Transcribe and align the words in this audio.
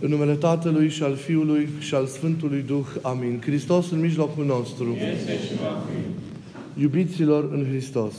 În 0.00 0.10
numele 0.10 0.34
Tatălui 0.34 0.88
și 0.88 1.02
al 1.02 1.14
Fiului 1.14 1.68
și 1.78 1.94
al 1.94 2.06
Sfântului 2.06 2.64
Duh. 2.66 2.86
Amin. 3.02 3.40
Hristos 3.44 3.90
în 3.90 4.00
mijlocul 4.00 4.44
nostru. 4.44 4.92
Este 4.92 5.32
și 5.32 5.54
va 5.54 5.82
fi. 5.86 6.80
Iubiților 6.80 7.48
în 7.52 7.66
Hristos. 7.68 8.14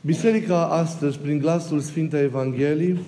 Biserica 0.00 0.66
astăzi, 0.66 1.18
prin 1.18 1.38
glasul 1.38 1.80
Sfintei 1.80 2.22
Evangheliei, 2.22 2.98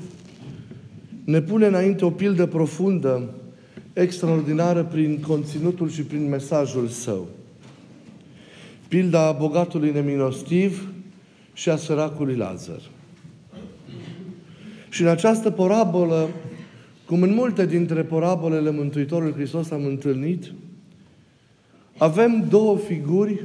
ne 1.24 1.40
pune 1.40 1.66
înainte 1.66 2.04
o 2.04 2.10
pildă 2.10 2.46
profundă, 2.46 3.30
extraordinară 3.92 4.84
prin 4.84 5.20
conținutul 5.20 5.88
și 5.90 6.02
prin 6.02 6.28
mesajul 6.28 6.88
său. 6.88 7.28
Pilda 8.88 9.32
bogatului 9.32 9.92
neminostiv 9.92 10.88
și 11.52 11.68
a 11.68 11.76
săracului 11.76 12.36
Lazar. 12.36 12.80
Și 14.94 15.02
în 15.02 15.08
această 15.08 15.50
parabolă, 15.50 16.28
cum 17.06 17.22
în 17.22 17.34
multe 17.34 17.66
dintre 17.66 18.02
parabolele 18.02 18.70
Mântuitorului 18.70 19.32
Hristos 19.32 19.70
am 19.70 19.84
întâlnit, 19.84 20.52
avem 21.98 22.46
două 22.48 22.76
figuri 22.76 23.44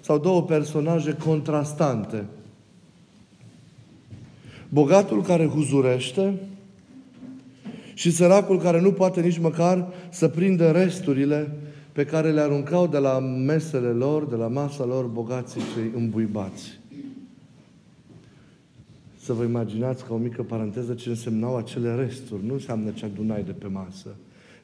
sau 0.00 0.18
două 0.18 0.42
personaje 0.42 1.16
contrastante. 1.24 2.24
Bogatul 4.68 5.22
care 5.22 5.46
huzurește 5.46 6.34
și 7.94 8.10
săracul 8.10 8.58
care 8.58 8.80
nu 8.80 8.92
poate 8.92 9.20
nici 9.20 9.38
măcar 9.38 9.86
să 10.10 10.28
prindă 10.28 10.70
resturile 10.70 11.52
pe 11.92 12.04
care 12.04 12.30
le 12.30 12.40
aruncau 12.40 12.86
de 12.86 12.98
la 12.98 13.18
mesele 13.18 13.88
lor, 13.88 14.24
de 14.24 14.36
la 14.36 14.48
masa 14.48 14.84
lor, 14.84 15.04
bogații 15.04 15.62
cei 15.74 15.90
îmbuibați. 15.94 16.83
Să 19.24 19.32
vă 19.32 19.44
imaginați 19.44 20.04
ca 20.04 20.14
o 20.14 20.16
mică 20.16 20.42
paranteză 20.42 20.94
ce 20.94 21.08
însemnau 21.08 21.56
acele 21.56 21.94
resturi. 21.94 22.46
Nu 22.46 22.52
înseamnă 22.52 22.90
ce 22.90 23.04
adunai 23.04 23.42
de 23.42 23.52
pe 23.52 23.66
masă. 23.66 24.08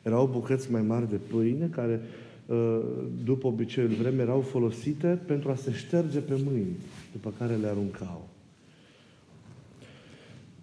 Erau 0.03 0.27
bucăți 0.27 0.71
mai 0.71 0.83
mari 0.83 1.11
de 1.11 1.17
pâine 1.17 1.67
care, 1.67 2.01
uh, 2.47 2.81
după 3.25 3.47
obiceiul 3.47 3.91
vreme, 3.91 4.23
erau 4.23 4.41
folosite 4.41 5.19
pentru 5.27 5.51
a 5.51 5.55
se 5.55 5.73
șterge 5.73 6.19
pe 6.19 6.41
mâini, 6.45 6.77
după 7.13 7.33
care 7.39 7.55
le 7.55 7.67
aruncau. 7.67 8.29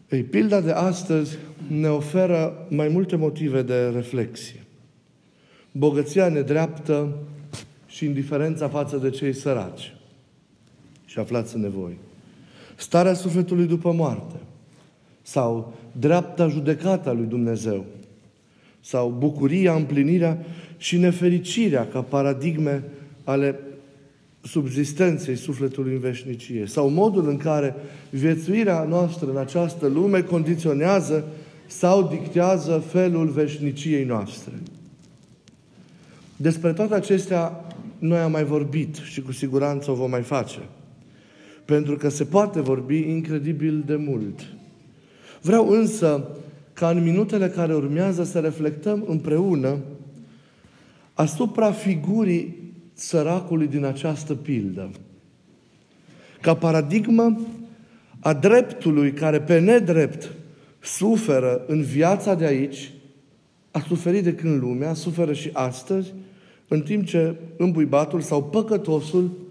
Ei, 0.09 0.23
pilda 0.23 0.61
de 0.61 0.72
astăzi 0.72 1.38
ne 1.67 1.88
oferă 1.88 2.67
mai 2.70 2.88
multe 2.88 3.16
motive 3.16 3.61
de 3.61 3.88
reflexie. 3.88 4.64
Bogăția 5.72 6.30
nedreaptă 6.30 7.17
și 7.88 8.06
indiferența 8.06 8.67
față 8.67 8.98
de 8.98 9.09
cei 9.09 9.34
săraci 9.34 9.95
și 11.06 11.20
aflați 11.20 11.56
în 11.56 11.61
nevoi. 11.61 11.98
Starea 12.80 13.14
sufletului 13.14 13.66
după 13.66 13.92
moarte 13.92 14.36
sau 15.22 15.73
dreapta 15.92 16.47
judecata 16.47 17.11
lui 17.11 17.25
Dumnezeu 17.25 17.86
sau 18.81 19.16
bucuria, 19.17 19.73
împlinirea 19.73 20.45
și 20.78 20.98
nefericirea 20.98 21.88
ca 21.88 22.02
paradigme 22.02 22.83
ale 23.23 23.59
subzistenței 24.42 25.36
sufletului 25.36 25.94
în 25.94 26.00
veșnicie 26.00 26.66
sau 26.66 26.89
modul 26.89 27.30
în 27.30 27.38
care 27.38 27.75
viețuirea 28.09 28.83
noastră 28.83 29.30
în 29.30 29.38
această 29.38 29.88
lume 29.88 30.22
condiționează 30.22 31.25
sau 31.67 32.08
dictează 32.08 32.83
felul 32.88 33.28
veșniciei 33.28 34.03
noastre. 34.03 34.53
Despre 36.36 36.73
toate 36.73 36.94
acestea 36.94 37.66
noi 38.00 38.20
am 38.20 38.31
mai 38.31 38.44
vorbit 38.44 38.95
și 38.95 39.22
cu 39.22 39.31
siguranță 39.31 39.92
o 39.92 39.94
vom 39.94 40.09
mai 40.09 40.22
face. 40.22 40.59
Pentru 41.68 41.96
că 41.96 42.10
se 42.10 42.23
poate 42.23 42.62
vorbi 42.62 42.98
incredibil 42.98 43.84
de 43.86 43.96
mult. 43.96 44.40
Vreau 45.42 45.70
însă 45.70 46.28
ca 46.73 46.90
în 46.90 47.04
minutele 47.04 47.50
care 47.50 47.76
urmează 47.76 48.23
să 48.23 48.40
reflectăm 48.40 49.04
împreună 49.08 49.78
asupra 51.14 51.72
figurii 51.72 52.73
săracului 52.94 53.68
din 53.68 53.84
această 53.84 54.36
pildă. 54.36 54.92
Ca 56.42 56.56
paradigmă 56.56 57.38
a 58.20 58.33
dreptului 58.33 59.11
care 59.11 59.42
pe 59.42 59.60
nedrept 59.60 60.33
suferă 60.80 61.64
în 61.67 61.82
viața 61.82 62.36
de 62.36 62.45
aici, 62.45 62.92
a 63.72 63.80
suferit 63.80 64.23
de 64.23 64.33
când 64.33 64.61
lumea, 64.61 64.94
suferă 64.94 65.33
și 65.33 65.50
astăzi, 65.54 66.14
în 66.67 66.82
timp 66.82 67.06
ce 67.06 67.36
îmbuibatul 67.58 68.22
sau 68.22 68.44
păcătosul 68.44 69.46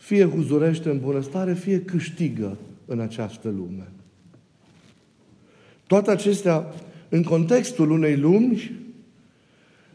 fie 0.00 0.24
huzurește 0.24 0.90
în 0.90 0.98
bunăstare, 0.98 1.54
fie 1.54 1.80
câștigă 1.80 2.56
în 2.86 3.00
această 3.00 3.48
lume. 3.48 3.88
Toate 5.86 6.10
acestea 6.10 6.66
în 7.08 7.22
contextul 7.22 7.90
unei 7.90 8.16
lumi 8.16 8.72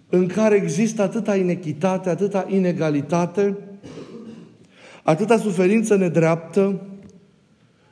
în 0.09 0.27
care 0.27 0.55
există 0.55 1.01
atâta 1.01 1.35
inechitate, 1.35 2.09
atâta 2.09 2.45
inegalitate, 2.49 3.57
atâta 5.03 5.37
suferință 5.37 5.95
nedreaptă, 5.95 6.81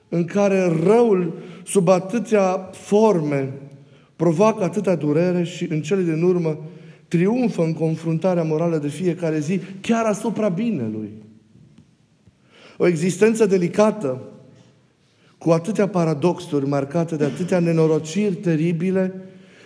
în 0.09 0.25
care 0.25 0.65
răul, 0.83 1.33
sub 1.65 1.87
atâtea 1.87 2.69
forme, 2.71 3.53
provoacă 4.15 4.63
atâta 4.63 4.95
durere 4.95 5.43
și 5.43 5.65
în 5.69 5.81
cele 5.81 6.01
din 6.01 6.23
urmă 6.23 6.57
triumfă 7.07 7.63
în 7.63 7.73
confruntarea 7.73 8.43
morală 8.43 8.77
de 8.77 8.87
fiecare 8.87 9.39
zi, 9.39 9.59
chiar 9.81 10.05
asupra 10.05 10.49
binelui. 10.49 11.09
O 12.77 12.87
existență 12.87 13.45
delicată, 13.45 14.21
cu 15.37 15.51
atâtea 15.51 15.87
paradoxuri 15.87 16.67
marcate 16.67 17.15
de 17.15 17.23
atâtea 17.23 17.59
nenorociri 17.59 18.35
teribile 18.35 19.13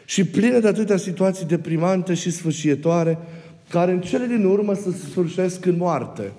și 0.06 0.26
pline 0.26 0.60
de 0.60 0.68
atâtea 0.68 0.98
situații 0.98 1.46
deprimante 1.46 2.14
și 2.14 2.32
sfârșietoare, 2.32 3.18
care 3.70 3.92
în 3.92 4.02
cele 4.02 4.26
din 4.26 4.46
urmă 4.46 4.74
se 4.74 4.92
sfârșesc 4.92 5.66
în 5.66 5.78
moarte. 5.78 6.32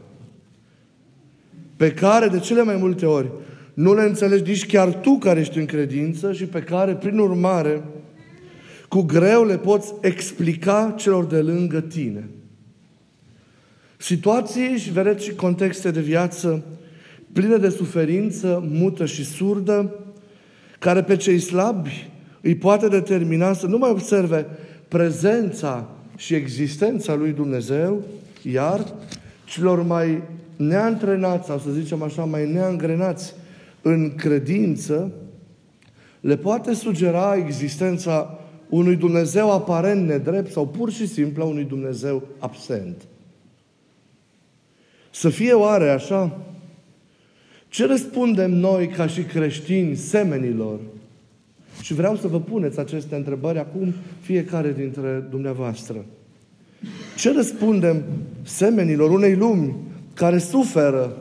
Pe 1.76 1.92
care, 1.92 2.28
de 2.28 2.38
cele 2.38 2.62
mai 2.62 2.76
multe 2.76 3.06
ori, 3.06 3.30
nu 3.74 3.94
le 3.94 4.02
înțelegi 4.02 4.50
nici 4.50 4.66
chiar 4.66 4.92
tu 4.92 5.18
care 5.18 5.40
ești 5.40 5.58
în 5.58 5.66
credință 5.66 6.32
și 6.32 6.44
pe 6.44 6.60
care, 6.60 6.94
prin 6.94 7.18
urmare, 7.18 7.82
cu 8.88 9.02
greu 9.02 9.44
le 9.44 9.58
poți 9.58 9.94
explica 10.00 10.94
celor 10.96 11.24
de 11.24 11.40
lângă 11.40 11.80
tine. 11.80 12.28
Situații 14.00 14.76
și 14.76 14.92
vedeți 14.92 15.24
și 15.24 15.34
contexte 15.34 15.90
de 15.90 16.00
viață 16.00 16.64
pline 17.32 17.56
de 17.56 17.68
suferință, 17.68 18.68
mută 18.70 19.06
și 19.06 19.24
surdă, 19.24 19.94
care 20.78 21.02
pe 21.02 21.16
cei 21.16 21.38
slabi 21.38 22.10
îi 22.40 22.54
poate 22.54 22.88
determina 22.88 23.52
să 23.52 23.66
nu 23.66 23.78
mai 23.78 23.90
observe 23.90 24.46
prezența 24.88 25.88
și 26.16 26.34
existența 26.34 27.14
lui 27.14 27.32
Dumnezeu, 27.32 28.02
iar 28.42 28.94
celor 29.44 29.82
mai 29.82 30.22
neantrenați, 30.56 31.46
sau 31.46 31.58
să 31.58 31.70
zicem 31.70 32.02
așa, 32.02 32.24
mai 32.24 32.52
neangrenați 32.52 33.34
în 33.82 34.14
credință, 34.14 35.12
le 36.20 36.36
poate 36.36 36.74
sugera 36.74 37.34
existența 37.34 38.38
unui 38.68 38.96
Dumnezeu 38.96 39.52
aparent 39.52 40.06
nedrept 40.08 40.52
sau 40.52 40.66
pur 40.66 40.90
și 40.90 41.06
simplu 41.06 41.48
unui 41.48 41.64
Dumnezeu 41.64 42.22
absent. 42.38 42.96
Să 45.18 45.28
fie 45.28 45.52
oare 45.52 45.90
așa? 45.90 46.40
Ce 47.68 47.86
răspundem 47.86 48.50
noi 48.50 48.88
ca 48.88 49.06
și 49.06 49.22
creștini 49.22 49.96
semenilor? 49.96 50.80
Și 51.82 51.94
vreau 51.94 52.16
să 52.16 52.26
vă 52.26 52.40
puneți 52.40 52.78
aceste 52.78 53.14
întrebări 53.14 53.58
acum 53.58 53.94
fiecare 54.20 54.72
dintre 54.72 55.26
dumneavoastră. 55.30 56.04
Ce 57.16 57.32
răspundem 57.32 58.02
semenilor 58.42 59.10
unei 59.10 59.34
lumi 59.34 59.76
care 60.14 60.38
suferă 60.38 61.16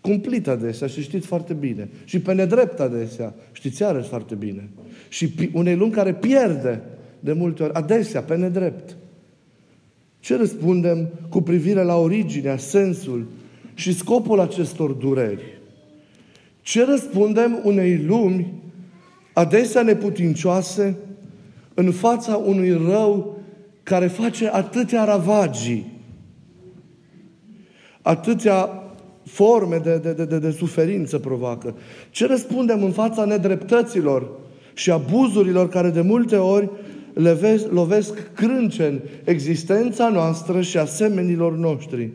cumplit 0.00 0.48
adesea 0.48 0.86
și 0.86 1.02
știți 1.02 1.26
foarte 1.26 1.52
bine. 1.52 1.88
Și 2.04 2.20
pe 2.20 2.32
nedrept 2.32 2.80
adesea, 2.80 3.34
știți 3.52 3.82
iarăși 3.82 4.08
foarte 4.08 4.34
bine. 4.34 4.68
Și 5.08 5.50
unei 5.52 5.76
lumi 5.76 5.92
care 5.92 6.14
pierde 6.14 6.82
de 7.20 7.32
multe 7.32 7.62
ori, 7.62 7.74
adesea, 7.74 8.22
pe 8.22 8.36
nedrept. 8.36 8.96
Ce 10.20 10.36
răspundem 10.36 11.08
cu 11.28 11.40
privire 11.40 11.82
la 11.82 11.96
originea, 11.96 12.56
sensul 12.56 13.26
și 13.74 13.94
scopul 13.94 14.40
acestor 14.40 14.90
dureri? 14.90 15.60
Ce 16.60 16.84
răspundem 16.84 17.60
unei 17.64 18.04
lumi 18.06 18.52
adesea 19.32 19.82
neputincioase 19.82 20.96
în 21.74 21.92
fața 21.92 22.36
unui 22.36 22.70
rău 22.70 23.38
care 23.82 24.06
face 24.06 24.48
atâtea 24.48 25.04
ravagii, 25.04 25.98
atâtea 28.02 28.82
forme 29.24 29.76
de, 29.76 29.98
de, 29.98 30.12
de, 30.12 30.24
de, 30.24 30.38
de 30.38 30.50
suferință 30.50 31.18
provoacă? 31.18 31.74
Ce 32.10 32.26
răspundem 32.26 32.84
în 32.84 32.90
fața 32.90 33.24
nedreptăților 33.24 34.30
și 34.74 34.90
abuzurilor 34.90 35.68
care 35.68 35.90
de 35.90 36.00
multe 36.00 36.36
ori 36.36 36.70
lovesc, 37.12 37.72
lovesc 37.72 38.32
crâncen 38.34 39.00
existența 39.24 40.08
noastră 40.08 40.60
și 40.60 40.78
a 40.78 40.84
semenilor 40.84 41.56
noștri? 41.56 42.10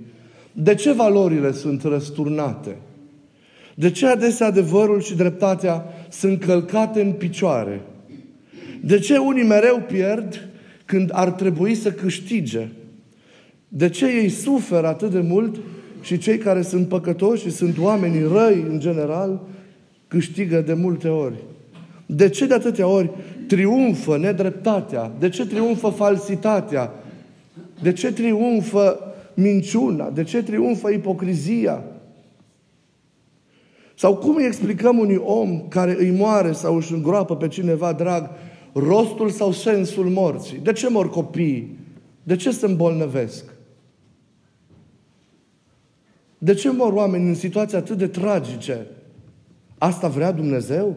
De 0.52 0.76
ce 0.76 0.92
valorile 0.92 1.52
sunt 1.52 1.84
răsturnate? 1.84 2.76
De 3.76 3.92
ce 3.92 4.08
adesea 4.08 4.48
adevărul 4.48 5.02
și 5.02 5.16
dreptatea 5.16 5.86
sunt 6.10 6.40
călcate 6.40 7.02
în 7.02 7.12
picioare? 7.12 7.82
De 8.82 9.00
ce 9.00 9.18
unii 9.18 9.44
mereu 9.44 9.84
pierd 9.88 10.48
când 10.86 11.10
ar 11.14 11.32
trebui 11.32 11.76
să 11.76 11.92
câștige? 11.92 12.68
De 13.68 13.90
ce 13.90 14.06
ei 14.06 14.30
suferă 14.30 14.88
atât 14.88 15.12
de 15.12 15.20
mult 15.20 15.56
și 16.02 16.18
cei 16.18 16.38
care 16.38 16.62
sunt 16.62 16.88
păcătoși 16.88 17.44
și 17.44 17.52
sunt 17.52 17.78
oamenii 17.80 18.28
răi 18.34 18.66
în 18.70 18.80
general 18.80 19.48
câștigă 20.08 20.62
de 20.62 20.74
multe 20.74 21.08
ori? 21.08 21.36
De 22.06 22.30
ce 22.30 22.46
de 22.46 22.54
atâtea 22.54 22.88
ori 22.88 23.10
triumfă 23.48 24.18
nedreptatea? 24.18 25.12
De 25.20 25.30
ce 25.30 25.46
triumfă 25.46 25.90
falsitatea? 25.90 26.92
De 27.82 27.94
ce 27.94 28.14
triumfă 28.14 29.00
minciuna? 29.34 30.10
De 30.10 30.24
ce 30.24 30.44
triumfă 30.44 30.90
ipocrizia? 30.90 31.84
Sau 33.96 34.16
cum 34.16 34.36
îi 34.36 34.46
explicăm 34.46 34.98
unui 34.98 35.22
om 35.24 35.68
care 35.68 35.96
îi 36.00 36.12
moare 36.12 36.52
sau 36.52 36.76
își 36.76 36.94
îngroapă 36.94 37.36
pe 37.36 37.48
cineva 37.48 37.94
drag 37.94 38.30
rostul 38.74 39.30
sau 39.30 39.52
sensul 39.52 40.10
morții? 40.10 40.58
De 40.58 40.72
ce 40.72 40.90
mor 40.90 41.10
copiii? 41.10 41.78
De 42.24 42.36
ce 42.36 42.52
se 42.52 42.66
îmbolnăvesc? 42.66 43.44
De 46.38 46.54
ce 46.54 46.72
mor 46.72 46.94
oameni 46.94 47.28
în 47.28 47.36
situații 47.36 47.78
atât 47.78 47.98
de 47.98 48.08
tragice? 48.08 48.88
Asta 49.78 50.08
vrea 50.08 50.32
Dumnezeu? 50.32 50.96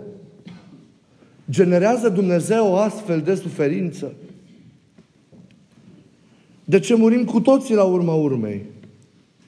Generează 1.50 2.08
Dumnezeu 2.08 2.66
o 2.66 2.76
astfel 2.76 3.20
de 3.20 3.34
suferință? 3.34 4.12
De 6.64 6.78
ce 6.78 6.94
murim 6.94 7.24
cu 7.24 7.40
toții 7.40 7.74
la 7.74 7.84
urma 7.84 8.14
urmei? 8.14 8.64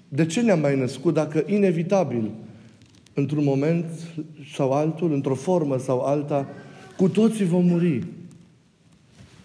De 0.08 0.26
ce 0.26 0.40
ne-am 0.40 0.60
mai 0.60 0.78
născut 0.78 1.14
dacă 1.14 1.44
inevitabil, 1.46 2.30
într-un 3.14 3.44
moment 3.44 3.84
sau 4.54 4.72
altul, 4.72 5.12
într-o 5.12 5.34
formă 5.34 5.78
sau 5.78 6.00
alta, 6.00 6.48
cu 6.96 7.08
toții 7.08 7.44
vom 7.44 7.64
muri? 7.64 8.04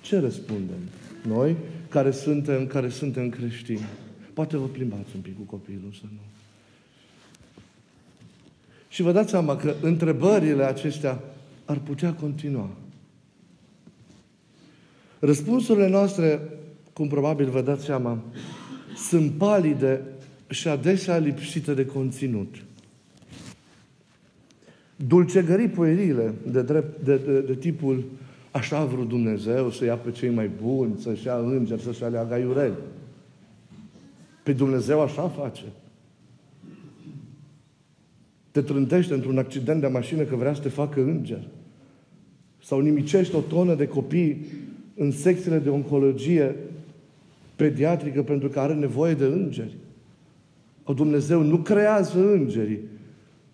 Ce 0.01 0.19
răspundem? 0.19 0.79
Noi, 1.27 1.55
care 1.89 2.11
suntem, 2.11 2.67
care 2.67 2.89
suntem 2.89 3.29
creștini. 3.29 3.85
Poate 4.33 4.57
vă 4.57 4.65
plimbați 4.65 5.09
un 5.15 5.21
pic 5.21 5.35
cu 5.35 5.41
copilul, 5.41 5.93
să 5.93 6.03
nu. 6.03 6.19
Și 8.89 9.01
vă 9.01 9.11
dați 9.11 9.29
seama 9.29 9.55
că 9.55 9.73
întrebările 9.81 10.63
acestea 10.63 11.19
ar 11.65 11.79
putea 11.79 12.13
continua. 12.13 12.69
Răspunsurile 15.19 15.87
noastre, 15.87 16.39
cum 16.93 17.07
probabil 17.07 17.49
vă 17.49 17.61
dați 17.61 17.83
seama, 17.83 18.23
sunt 18.95 19.31
palide 19.31 20.01
și 20.49 20.67
adesea 20.67 21.17
lipsite 21.17 21.73
de 21.73 21.85
conținut. 21.85 22.55
Dulcegării 24.95 25.67
puerile 25.67 26.33
de, 26.51 26.61
drept, 26.61 27.03
de, 27.03 27.17
de, 27.17 27.39
de 27.39 27.55
tipul 27.55 28.03
așa 28.51 28.77
a 28.77 28.85
vrut 28.85 29.07
Dumnezeu 29.07 29.71
să 29.71 29.85
ia 29.85 29.95
pe 29.95 30.11
cei 30.11 30.29
mai 30.29 30.51
buni, 30.61 30.99
să-și 30.99 31.25
ia 31.25 31.35
îngeri, 31.37 31.81
să-și 31.81 32.03
aleagă 32.03 32.33
aiureli. 32.33 32.75
Pe 34.43 34.53
Dumnezeu 34.53 35.01
așa 35.01 35.29
face 35.29 35.63
te 38.55 38.61
trântește 38.61 39.13
într-un 39.13 39.37
accident 39.37 39.81
de 39.81 39.87
mașină 39.87 40.23
că 40.23 40.35
vrea 40.35 40.53
să 40.53 40.61
te 40.61 40.69
facă 40.69 41.01
înger. 41.01 41.47
Sau 42.63 42.79
nimicești 42.79 43.35
o 43.35 43.39
tonă 43.39 43.75
de 43.75 43.87
copii 43.87 44.45
în 44.95 45.11
secțiile 45.11 45.57
de 45.57 45.69
oncologie 45.69 46.55
pediatrică 47.55 48.23
pentru 48.23 48.49
că 48.49 48.59
are 48.59 48.73
nevoie 48.73 49.13
de 49.13 49.25
îngeri. 49.25 49.75
O 50.83 50.93
Dumnezeu 50.93 51.41
nu 51.41 51.57
creează 51.57 52.31
îngerii. 52.31 52.79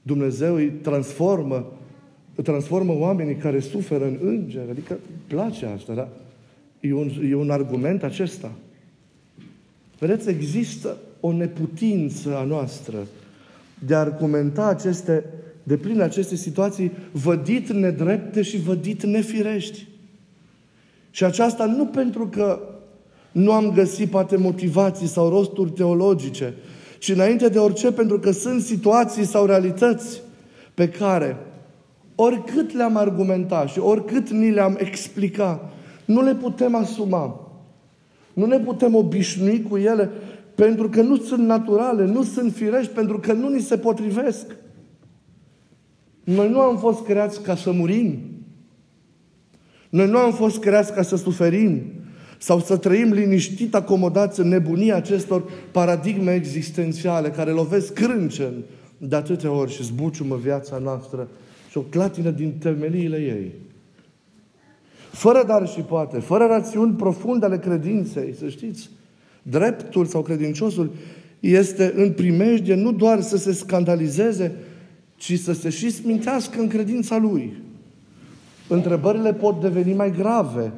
Dumnezeu 0.01 0.56
îi 0.56 0.69
transformă, 0.69 1.71
îi 2.36 2.44
transformă 2.44 2.94
oamenii 2.98 3.36
care 3.36 3.59
suferă 3.59 4.06
în 4.06 4.18
îngeri. 4.21 4.69
Adică 4.69 4.98
place 5.27 5.65
asta, 5.65 5.94
dar 5.94 6.07
e 6.80 6.94
un, 6.94 7.09
e 7.30 7.36
un 7.36 7.50
argument 7.50 8.03
acesta. 8.03 8.51
Vedeți, 10.00 10.30
există 10.30 10.98
o 11.19 11.31
neputință 11.31 12.38
a 12.38 12.44
noastră 12.44 13.07
de 13.85 13.95
a 13.95 13.99
argumenta 13.99 14.65
aceste, 14.65 15.25
de 15.63 15.77
plin 15.77 16.01
aceste 16.01 16.35
situații 16.35 16.91
vădit 17.11 17.69
nedrepte 17.69 18.41
și 18.41 18.61
vădit 18.61 19.03
nefirești. 19.03 19.87
Și 21.09 21.23
aceasta 21.23 21.65
nu 21.65 21.85
pentru 21.85 22.27
că 22.27 22.59
nu 23.31 23.51
am 23.51 23.71
găsit 23.71 24.09
poate 24.09 24.37
motivații 24.37 25.07
sau 25.07 25.29
rosturi 25.29 25.71
teologice, 25.71 26.53
ci 26.99 27.09
înainte 27.09 27.49
de 27.49 27.59
orice 27.59 27.91
pentru 27.91 28.19
că 28.19 28.31
sunt 28.31 28.61
situații 28.61 29.25
sau 29.25 29.45
realități 29.45 30.21
pe 30.73 30.89
care 30.89 31.37
oricât 32.15 32.73
le-am 32.73 32.95
argumentat 32.95 33.69
și 33.69 33.79
oricât 33.79 34.29
ni 34.29 34.51
le-am 34.51 34.77
explicat, 34.79 35.71
nu 36.05 36.21
le 36.21 36.35
putem 36.35 36.75
asuma. 36.75 37.51
Nu 38.33 38.45
ne 38.45 38.59
putem 38.59 38.95
obișnui 38.95 39.61
cu 39.69 39.77
ele 39.77 40.09
pentru 40.56 40.89
că 40.89 41.01
nu 41.01 41.18
sunt 41.18 41.45
naturale, 41.45 42.06
nu 42.06 42.24
sunt 42.24 42.53
firești, 42.53 42.94
pentru 42.94 43.19
că 43.19 43.33
nu 43.33 43.50
ni 43.50 43.59
se 43.59 43.77
potrivesc. 43.77 44.45
Noi 46.24 46.50
nu 46.50 46.59
am 46.59 46.77
fost 46.77 47.03
creați 47.03 47.42
ca 47.42 47.56
să 47.56 47.71
murim. 47.71 48.19
Noi 49.89 50.07
nu 50.07 50.18
am 50.18 50.33
fost 50.33 50.59
creați 50.59 50.94
ca 50.94 51.01
să 51.01 51.15
suferim 51.15 51.81
sau 52.38 52.59
să 52.59 52.77
trăim 52.77 53.12
liniștit 53.12 53.75
acomodați 53.75 54.39
în 54.39 54.48
nebunia 54.48 54.95
acestor 54.95 55.44
paradigme 55.71 56.33
existențiale 56.33 57.30
care 57.30 57.51
lovesc 57.51 57.94
crâncen 57.94 58.53
de 58.98 59.15
atâtea 59.15 59.51
ori 59.51 59.71
și 59.71 59.83
zbuciumă 59.83 60.36
viața 60.36 60.77
noastră 60.77 61.27
și 61.69 61.77
o 61.77 61.81
clatină 61.81 62.30
din 62.30 62.53
temeliile 62.59 63.18
ei. 63.18 63.51
Fără 65.12 65.44
dar 65.48 65.68
și 65.68 65.80
poate, 65.80 66.19
fără 66.19 66.45
rațiuni 66.45 66.94
profunde 66.94 67.45
ale 67.45 67.59
credinței, 67.59 68.36
să 68.39 68.50
știți, 68.50 68.89
Dreptul 69.41 70.05
sau 70.05 70.21
credinciosul 70.21 70.91
este 71.39 71.93
în 71.95 72.11
primejdie 72.11 72.75
nu 72.75 72.91
doar 72.91 73.21
să 73.21 73.38
se 73.38 73.53
scandalizeze, 73.53 74.55
ci 75.15 75.39
să 75.39 75.53
se 75.53 75.69
și 75.69 75.89
smintească 75.89 76.59
în 76.59 76.67
credința 76.67 77.17
lui. 77.17 77.57
Întrebările 78.67 79.33
pot 79.33 79.61
deveni 79.61 79.93
mai 79.93 80.11
grave. 80.11 80.71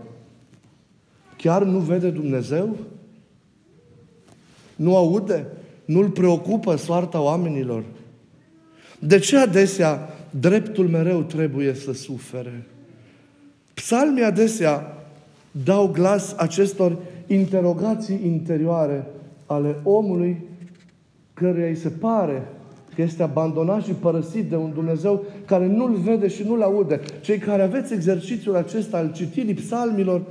Chiar 1.38 1.64
nu 1.64 1.80
vede 1.80 2.10
Dumnezeu? 2.10 2.78
Nu 4.76 4.96
aude? 4.96 5.48
Nu-l 5.86 6.10
preocupă 6.10 6.76
soarta 6.76 7.22
oamenilor? 7.22 7.84
De 9.00 9.20
ce 9.20 9.38
adesea 9.38 10.10
dreptul 10.40 10.88
mereu 10.88 11.22
trebuie 11.22 11.74
să 11.74 11.94
sufere? 11.94 12.68
Psalmii 13.74 14.24
adesea 14.24 14.98
dau 15.52 15.88
glas 15.88 16.34
acestor 16.38 16.98
interogații 17.28 18.20
interioare 18.26 19.06
ale 19.46 19.76
omului 19.84 20.38
căruia 21.34 21.68
îi 21.68 21.76
se 21.76 21.90
pare 21.90 22.48
că 22.96 23.02
este 23.02 23.24
abandonat 23.24 23.84
și 23.84 23.92
părăsit 23.92 24.50
de 24.50 24.56
un 24.56 24.72
Dumnezeu 24.74 25.24
care 25.46 25.68
nu-L 25.68 25.96
vede 25.96 26.28
și 26.28 26.44
nu-L 26.44 26.62
aude. 26.62 27.00
Cei 27.22 27.38
care 27.38 27.62
aveți 27.62 27.94
exercițiul 27.94 28.56
acesta 28.56 28.98
al 28.98 29.12
citirii 29.12 29.54
psalmilor, 29.54 30.22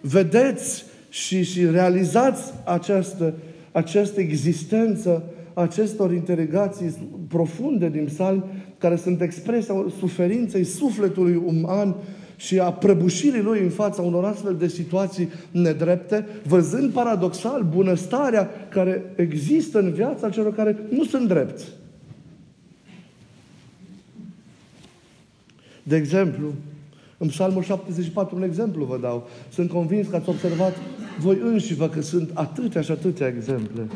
vedeți 0.00 0.84
și, 1.08 1.42
și 1.42 1.66
realizați 1.66 2.52
această, 2.64 3.34
această 3.72 4.20
existență 4.20 5.22
acestor 5.54 6.12
interogații 6.12 6.94
profunde 7.28 7.88
din 7.88 8.04
psalmi, 8.04 8.44
care 8.78 8.96
sunt 8.96 9.20
expresia 9.20 9.84
suferinței 9.98 10.64
sufletului 10.64 11.42
uman 11.46 11.94
și 12.36 12.58
a 12.58 12.72
prăbușirii 12.72 13.42
lui 13.42 13.60
în 13.60 13.70
fața 13.70 14.02
unor 14.02 14.24
astfel 14.24 14.56
de 14.56 14.68
situații 14.68 15.28
nedrepte, 15.50 16.26
văzând 16.46 16.92
paradoxal 16.92 17.62
bunăstarea 17.62 18.50
care 18.68 19.12
există 19.16 19.78
în 19.78 19.92
viața 19.92 20.30
celor 20.30 20.54
care 20.54 20.76
nu 20.90 21.04
sunt 21.04 21.28
drepți. 21.28 21.64
De 25.82 25.96
exemplu, 25.96 26.52
în 27.18 27.28
Psalmul 27.28 27.62
74, 27.62 28.36
un 28.36 28.42
exemplu 28.42 28.84
vă 28.84 28.98
dau. 28.98 29.28
Sunt 29.48 29.70
convins 29.70 30.08
că 30.08 30.16
ați 30.16 30.28
observat 30.28 30.76
voi 31.20 31.38
înși-vă 31.44 31.88
că 31.88 32.00
sunt 32.00 32.30
atâtea 32.34 32.80
și 32.80 32.90
atâtea 32.90 33.26
exemple. 33.26 33.86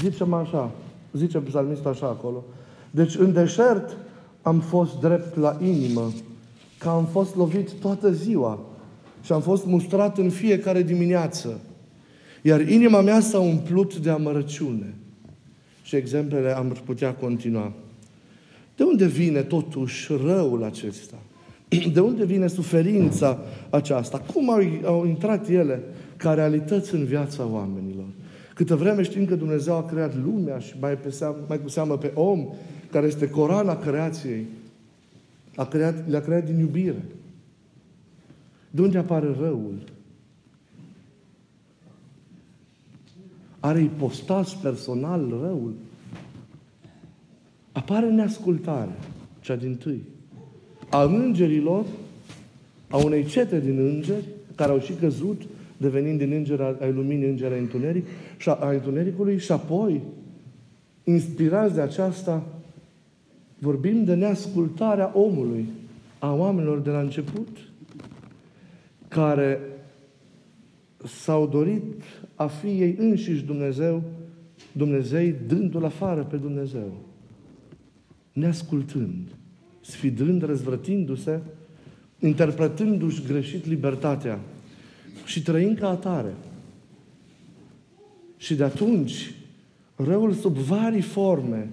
Zicem 0.00 0.32
așa, 0.32 0.70
zice 1.12 1.38
psalmistul 1.38 1.90
așa 1.90 2.06
acolo. 2.06 2.44
Deci 2.90 3.14
în 3.14 3.32
deșert 3.32 3.96
am 4.42 4.60
fost 4.60 5.00
drept 5.00 5.36
la 5.36 5.58
inimă 5.62 6.12
că 6.78 6.88
am 6.88 7.04
fost 7.04 7.36
lovit 7.36 7.70
toată 7.72 8.12
ziua 8.12 8.60
și 9.22 9.32
am 9.32 9.40
fost 9.40 9.66
mustrat 9.66 10.18
în 10.18 10.30
fiecare 10.30 10.82
dimineață. 10.82 11.60
Iar 12.42 12.68
inima 12.68 13.00
mea 13.00 13.20
s-a 13.20 13.38
umplut 13.38 13.96
de 13.96 14.10
amărăciune. 14.10 14.94
Și 15.82 15.96
exemplele 15.96 16.56
am 16.56 16.76
putea 16.84 17.14
continua. 17.14 17.72
De 18.76 18.82
unde 18.82 19.06
vine 19.06 19.42
totuși 19.42 20.12
răul 20.24 20.64
acesta? 20.64 21.16
De 21.92 22.00
unde 22.00 22.24
vine 22.24 22.46
suferința 22.46 23.38
aceasta? 23.70 24.18
Cum 24.18 24.50
au, 24.50 24.60
au 24.84 25.06
intrat 25.06 25.48
ele 25.48 25.82
ca 26.16 26.34
realități 26.34 26.94
în 26.94 27.04
viața 27.04 27.48
oamenilor? 27.52 28.04
Câtă 28.54 28.74
vreme 28.74 29.02
știm 29.02 29.24
că 29.24 29.34
Dumnezeu 29.34 29.74
a 29.76 29.84
creat 29.84 30.14
lumea 30.24 30.58
și 30.58 30.74
mai, 30.80 30.92
pe 30.92 31.10
seamă, 31.10 31.36
mai 31.48 31.60
cu 31.62 31.68
seamă 31.68 31.98
pe 31.98 32.10
om, 32.14 32.48
care 32.90 33.06
este 33.06 33.28
corana 33.28 33.76
creației, 33.76 34.46
a 35.56 35.64
creat, 35.64 36.08
le-a 36.08 36.20
creat 36.20 36.44
din 36.44 36.58
iubire. 36.58 37.04
De 38.70 38.82
unde 38.82 38.98
apare 38.98 39.34
răul? 39.40 39.78
Are 43.60 43.80
ipostas 43.80 44.54
personal 44.54 45.28
răul? 45.28 45.74
Apare 47.72 48.10
neascultare, 48.10 48.96
cea 49.40 49.56
din 49.56 49.76
tâi. 49.76 50.02
A 50.90 51.02
îngerilor, 51.02 51.84
a 52.90 52.96
unei 52.96 53.24
cete 53.24 53.60
din 53.60 53.78
îngeri, 53.78 54.24
care 54.54 54.70
au 54.70 54.80
și 54.80 54.92
căzut, 54.92 55.42
devenind 55.76 56.18
din 56.18 56.32
înger 56.32 56.60
ai 56.60 56.92
luminii 56.92 57.28
înger 57.28 57.52
ai 57.52 57.58
întuneric, 57.58 58.06
și 58.36 58.48
a, 58.48 58.52
a 58.52 58.70
întunericului, 58.70 59.38
și 59.38 59.52
apoi, 59.52 60.02
inspirați 61.04 61.74
de 61.74 61.80
aceasta, 61.80 62.44
vorbim 63.58 64.04
de 64.04 64.14
neascultarea 64.14 65.12
omului, 65.14 65.68
a 66.18 66.34
oamenilor 66.34 66.78
de 66.78 66.90
la 66.90 67.00
început, 67.00 67.48
care 69.08 69.60
s-au 71.04 71.46
dorit 71.46 72.02
a 72.34 72.46
fi 72.46 72.66
ei 72.66 72.96
înșiși 72.98 73.44
Dumnezeu, 73.44 74.02
Dumnezei 74.72 75.34
dându-L 75.46 75.84
afară 75.84 76.22
pe 76.22 76.36
Dumnezeu. 76.36 76.92
Neascultând, 78.32 79.28
sfidând, 79.80 80.42
răzvrătindu-se, 80.42 81.40
interpretându-și 82.18 83.22
greșit 83.26 83.66
libertatea 83.66 84.40
și 85.24 85.42
trăind 85.42 85.78
ca 85.78 85.88
atare. 85.88 86.34
Și 88.36 88.54
de 88.54 88.64
atunci, 88.64 89.34
răul 89.96 90.32
sub 90.32 90.56
vari 90.56 91.00
forme, 91.00 91.68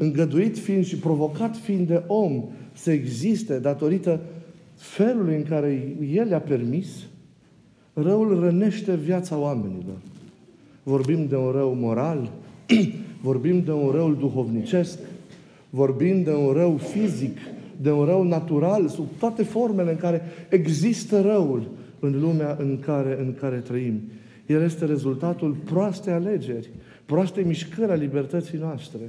îngăduit 0.00 0.58
fiind 0.58 0.84
și 0.84 0.96
provocat 0.96 1.56
fiind 1.56 1.86
de 1.86 2.02
om 2.06 2.44
să 2.72 2.90
existe 2.90 3.58
datorită 3.58 4.20
felului 4.74 5.36
în 5.36 5.42
care 5.42 5.96
El 6.12 6.28
le-a 6.28 6.40
permis, 6.40 6.88
răul 7.92 8.40
rănește 8.40 8.94
viața 8.94 9.38
oamenilor. 9.38 9.96
Vorbim 10.82 11.26
de 11.26 11.36
un 11.36 11.50
rău 11.50 11.74
moral, 11.74 12.30
vorbim 13.22 13.62
de 13.62 13.72
un 13.72 13.90
rău 13.90 14.12
duhovnicesc, 14.12 14.98
vorbim 15.70 16.22
de 16.22 16.32
un 16.32 16.52
rău 16.52 16.76
fizic, 16.76 17.38
de 17.80 17.90
un 17.90 18.04
rău 18.04 18.22
natural, 18.22 18.88
sub 18.88 19.06
toate 19.18 19.42
formele 19.42 19.90
în 19.90 19.96
care 19.96 20.22
există 20.48 21.20
răul 21.20 21.68
în 21.98 22.20
lumea 22.20 22.56
în 22.58 22.78
care, 22.78 23.16
în 23.20 23.34
care 23.40 23.56
trăim. 23.56 24.00
El 24.46 24.62
este 24.62 24.84
rezultatul 24.84 25.56
proastei 25.64 26.12
alegeri, 26.12 26.70
proastei 27.06 27.44
mișcări 27.44 27.90
a 27.90 27.94
libertății 27.94 28.58
noastre. 28.58 29.00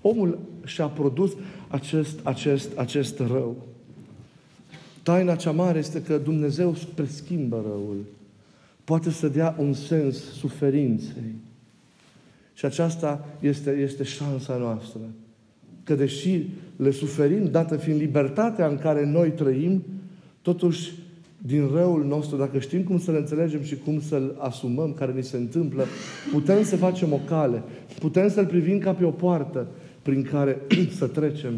Omul 0.00 0.38
și-a 0.64 0.86
produs 0.86 1.32
acest, 1.68 2.20
acest, 2.22 2.78
acest 2.78 3.18
rău. 3.18 3.56
Taina 5.02 5.36
cea 5.36 5.50
mare 5.50 5.78
este 5.78 6.02
că 6.02 6.18
Dumnezeu 6.18 6.76
preschimbă 6.94 7.62
răul. 7.66 8.04
Poate 8.84 9.10
să 9.10 9.28
dea 9.28 9.54
un 9.58 9.72
sens 9.72 10.16
suferinței. 10.16 11.34
Și 12.54 12.64
aceasta 12.64 13.28
este, 13.40 13.70
este 13.70 14.02
șansa 14.02 14.56
noastră. 14.56 15.00
Că 15.84 15.94
deși 15.94 16.42
le 16.76 16.90
suferim, 16.90 17.50
dată 17.50 17.76
fiind 17.76 18.00
libertatea 18.00 18.66
în 18.66 18.78
care 18.78 19.06
noi 19.06 19.30
trăim, 19.30 19.82
totuși 20.42 20.92
din 21.38 21.70
răul 21.74 22.04
nostru, 22.04 22.36
dacă 22.36 22.58
știm 22.58 22.82
cum 22.82 22.98
să-l 22.98 23.16
înțelegem 23.16 23.62
și 23.62 23.76
cum 23.76 24.00
să-l 24.00 24.36
asumăm, 24.38 24.92
care 24.92 25.12
ni 25.12 25.22
se 25.22 25.36
întâmplă, 25.36 25.84
putem 26.32 26.64
să 26.64 26.76
facem 26.76 27.12
o 27.12 27.20
cale, 27.26 27.62
putem 27.98 28.28
să-l 28.28 28.46
privim 28.46 28.78
ca 28.78 28.92
pe 28.92 29.04
o 29.04 29.10
poartă 29.10 29.66
prin 30.02 30.22
care 30.22 30.60
să 30.98 31.06
trecem 31.06 31.54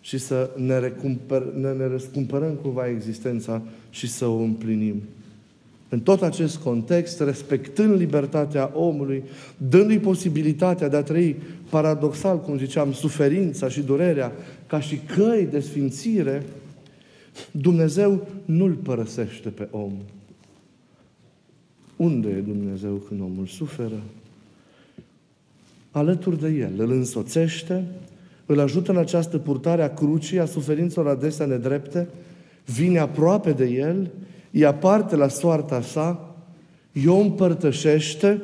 și 0.00 0.18
să 0.18 0.50
ne, 0.56 0.78
recumpăr, 0.78 1.52
ne, 1.54 1.72
ne 1.72 1.86
răscumpărăm 1.86 2.54
cumva 2.54 2.88
existența 2.88 3.62
și 3.90 4.08
să 4.08 4.26
o 4.26 4.36
împlinim. 4.36 5.02
În 5.88 6.00
tot 6.00 6.22
acest 6.22 6.56
context, 6.56 7.20
respectând 7.20 7.98
libertatea 7.98 8.70
omului, 8.74 9.22
dându-i 9.56 9.98
posibilitatea 9.98 10.88
de 10.88 10.96
a 10.96 11.02
trăi 11.02 11.36
paradoxal, 11.70 12.40
cum 12.40 12.58
ziceam, 12.58 12.92
suferința 12.92 13.68
și 13.68 13.80
durerea 13.80 14.32
ca 14.66 14.80
și 14.80 14.96
căi 14.96 15.48
de 15.50 15.60
sfințire, 15.60 16.42
Dumnezeu 17.50 18.28
nu-l 18.44 18.72
părăsește 18.72 19.48
pe 19.48 19.68
om. 19.70 19.92
Unde 21.96 22.28
e 22.28 22.40
Dumnezeu 22.40 22.94
când 22.94 23.20
omul 23.20 23.46
suferă? 23.46 24.02
Alături 25.94 26.40
de 26.40 26.48
el, 26.48 26.72
îl 26.76 26.90
însoțește, 26.90 27.84
îl 28.46 28.60
ajută 28.60 28.90
în 28.90 28.96
această 28.96 29.38
purtare 29.38 29.82
a 29.82 29.94
crucii, 29.94 30.38
a 30.38 30.44
suferințelor 30.44 31.08
adesea 31.08 31.46
nedrepte, 31.46 32.08
vine 32.64 32.98
aproape 32.98 33.52
de 33.52 33.64
el, 33.64 34.10
ia 34.50 34.74
parte 34.74 35.16
la 35.16 35.28
soarta 35.28 35.80
sa, 35.80 36.34
o 37.06 37.16
împărtășește, 37.16 38.40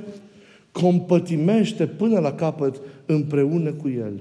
compătimește 0.72 1.86
până 1.86 2.18
la 2.18 2.32
capăt 2.32 2.80
împreună 3.06 3.70
cu 3.70 3.88
el. 3.88 4.20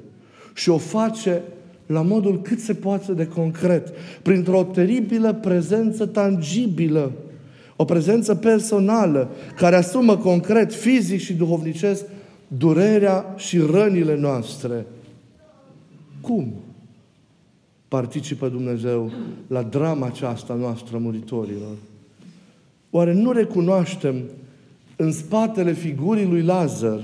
Și 0.54 0.70
o 0.70 0.78
face 0.78 1.42
la 1.86 2.02
modul 2.02 2.42
cât 2.42 2.60
se 2.60 2.74
poate 2.74 3.14
de 3.14 3.28
concret, 3.28 3.94
printr-o 4.22 4.64
teribilă 4.64 5.34
prezență 5.34 6.06
tangibilă, 6.06 7.12
o 7.76 7.86
prezență 7.86 8.36
personală, 8.36 9.30
care 9.56 9.76
asumă 9.76 10.18
concret, 10.18 10.74
fizic 10.74 11.20
și 11.20 11.34
duhovnicesc, 11.34 12.06
durerea 12.58 13.34
și 13.38 13.58
rănile 13.58 14.16
noastre. 14.16 14.86
Cum 16.22 16.54
participă 17.88 18.50
Dumnezeu 18.50 19.12
la 19.48 19.64
drama 19.64 20.06
aceasta 20.06 20.54
noastră 20.54 20.98
muritorilor? 20.98 21.76
Oare 22.90 23.14
nu 23.14 23.32
recunoaștem 23.32 24.16
în 24.96 25.12
spatele 25.12 25.74
figurii 25.74 26.26
lui 26.26 26.42
Lazar, 26.42 27.02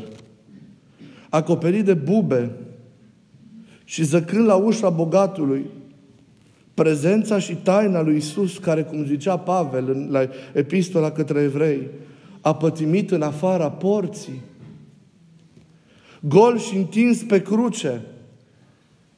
acoperit 1.29 1.85
de 1.85 1.93
bube, 1.93 2.51
și 3.83 4.03
zăcând 4.03 4.45
la 4.45 4.55
ușa 4.55 4.89
bogatului, 4.89 5.65
prezența 6.73 7.39
și 7.39 7.55
taina 7.55 8.01
lui 8.01 8.15
Isus, 8.15 8.57
care, 8.57 8.83
cum 8.83 9.05
zicea 9.05 9.37
Pavel 9.37 9.89
în, 9.89 10.07
la 10.11 10.27
epistola 10.53 11.11
către 11.11 11.41
evrei, 11.41 11.87
a 12.41 12.55
pătimit 12.55 13.11
în 13.11 13.21
afara 13.21 13.71
porții, 13.71 14.41
gol 16.27 16.59
și 16.59 16.75
întins 16.75 17.23
pe 17.23 17.41
cruce, 17.41 18.01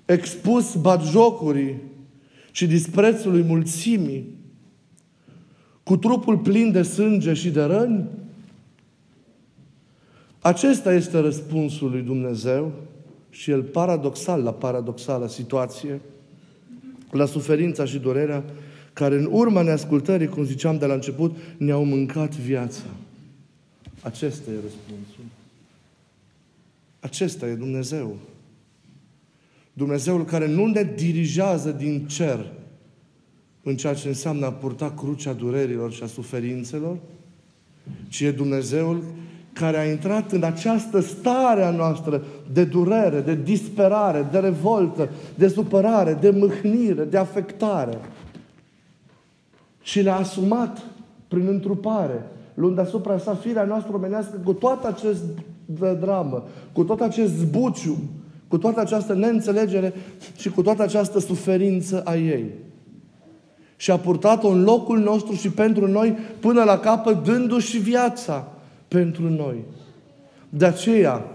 expus 0.06 0.76
batjocurii 0.76 1.76
și 2.52 2.68
disprețului 2.68 3.44
mulțimii, 3.44 4.36
cu 5.84 5.98
trupul 5.98 6.38
plin 6.38 6.72
de 6.72 6.82
sânge 6.82 7.34
și 7.34 7.50
de 7.50 7.64
răni? 7.64 8.06
Acesta 10.40 10.94
este 10.94 11.20
răspunsul 11.20 11.90
lui 11.90 12.02
Dumnezeu 12.02 12.72
și 13.30 13.52
el 13.52 13.64
paradoxal 13.64 14.42
la 14.42 14.54
paradoxală 14.54 15.28
situație, 15.28 16.02
la 17.12 17.26
suferința 17.26 17.86
și 17.86 17.98
durerea 17.98 18.44
care 18.94 19.16
în 19.16 19.28
urma 19.32 19.62
neascultării, 19.62 20.28
cum 20.28 20.44
ziceam 20.44 20.78
de 20.78 20.86
la 20.86 20.94
început, 20.94 21.36
ne-au 21.58 21.84
mâncat 21.84 22.36
viața. 22.36 22.84
Acesta 24.02 24.52
e 24.52 24.54
răspunsul. 24.54 25.37
Acesta 27.00 27.48
e 27.48 27.56
Dumnezeu. 27.56 28.16
Dumnezeul 29.74 30.26
care 30.26 30.48
nu 30.48 30.66
ne 30.66 30.84
dirigează 30.84 31.72
din 31.72 32.06
cer 32.08 32.46
în 33.64 33.76
ceea 33.76 33.94
ce 33.94 34.08
înseamnă 34.08 34.46
a 34.46 34.52
purta 34.52 34.94
crucea 34.98 35.34
durerilor 35.34 35.92
și 35.92 36.04
a 36.04 36.08
suferințelor, 36.08 36.98
ci 38.08 38.22
e 38.22 38.32
Dumnezeul 38.32 39.04
care 39.54 39.78
a 39.78 39.92
intrat 39.92 40.32
în 40.32 40.44
această 40.44 41.00
stare 41.00 41.64
a 41.64 41.72
noastră 41.72 42.24
de 42.52 42.64
durere, 42.64 43.22
de 43.22 43.36
disperare, 43.36 44.28
de 44.32 44.40
revoltă, 44.40 45.10
de 45.36 45.48
supărare, 45.48 46.14
de 46.14 46.30
mâhnire, 46.30 47.04
de 47.04 47.18
afectare. 47.18 47.98
Și 49.82 50.02
le-a 50.02 50.16
asumat 50.16 50.82
prin 51.28 51.48
întrupare, 51.48 52.24
luând 52.54 52.80
asupra 52.80 53.18
sa 53.18 53.36
firea 53.36 53.64
noastră 53.64 53.96
omenească 53.96 54.42
cu 54.44 54.54
toată 54.54 54.88
acest 54.88 55.24
dramă, 56.00 56.48
cu 56.72 56.84
tot 56.84 57.00
acest 57.00 57.34
zbuciu, 57.34 57.98
cu 58.48 58.58
toată 58.58 58.80
această 58.80 59.14
neînțelegere 59.14 59.94
și 60.36 60.50
cu 60.50 60.62
toată 60.62 60.84
această 60.84 61.20
suferință 61.20 62.02
a 62.06 62.16
ei. 62.16 62.46
Și 63.76 63.92
a 63.92 63.98
purtat-o 63.98 64.48
în 64.48 64.64
locul 64.64 65.00
nostru 65.00 65.34
și 65.34 65.50
pentru 65.50 65.88
noi 65.88 66.18
până 66.40 66.64
la 66.64 66.80
capăt, 66.80 67.24
dându-și 67.24 67.78
viața 67.78 68.52
pentru 68.88 69.30
noi. 69.30 69.56
De 70.50 70.66
aceea, 70.66 71.26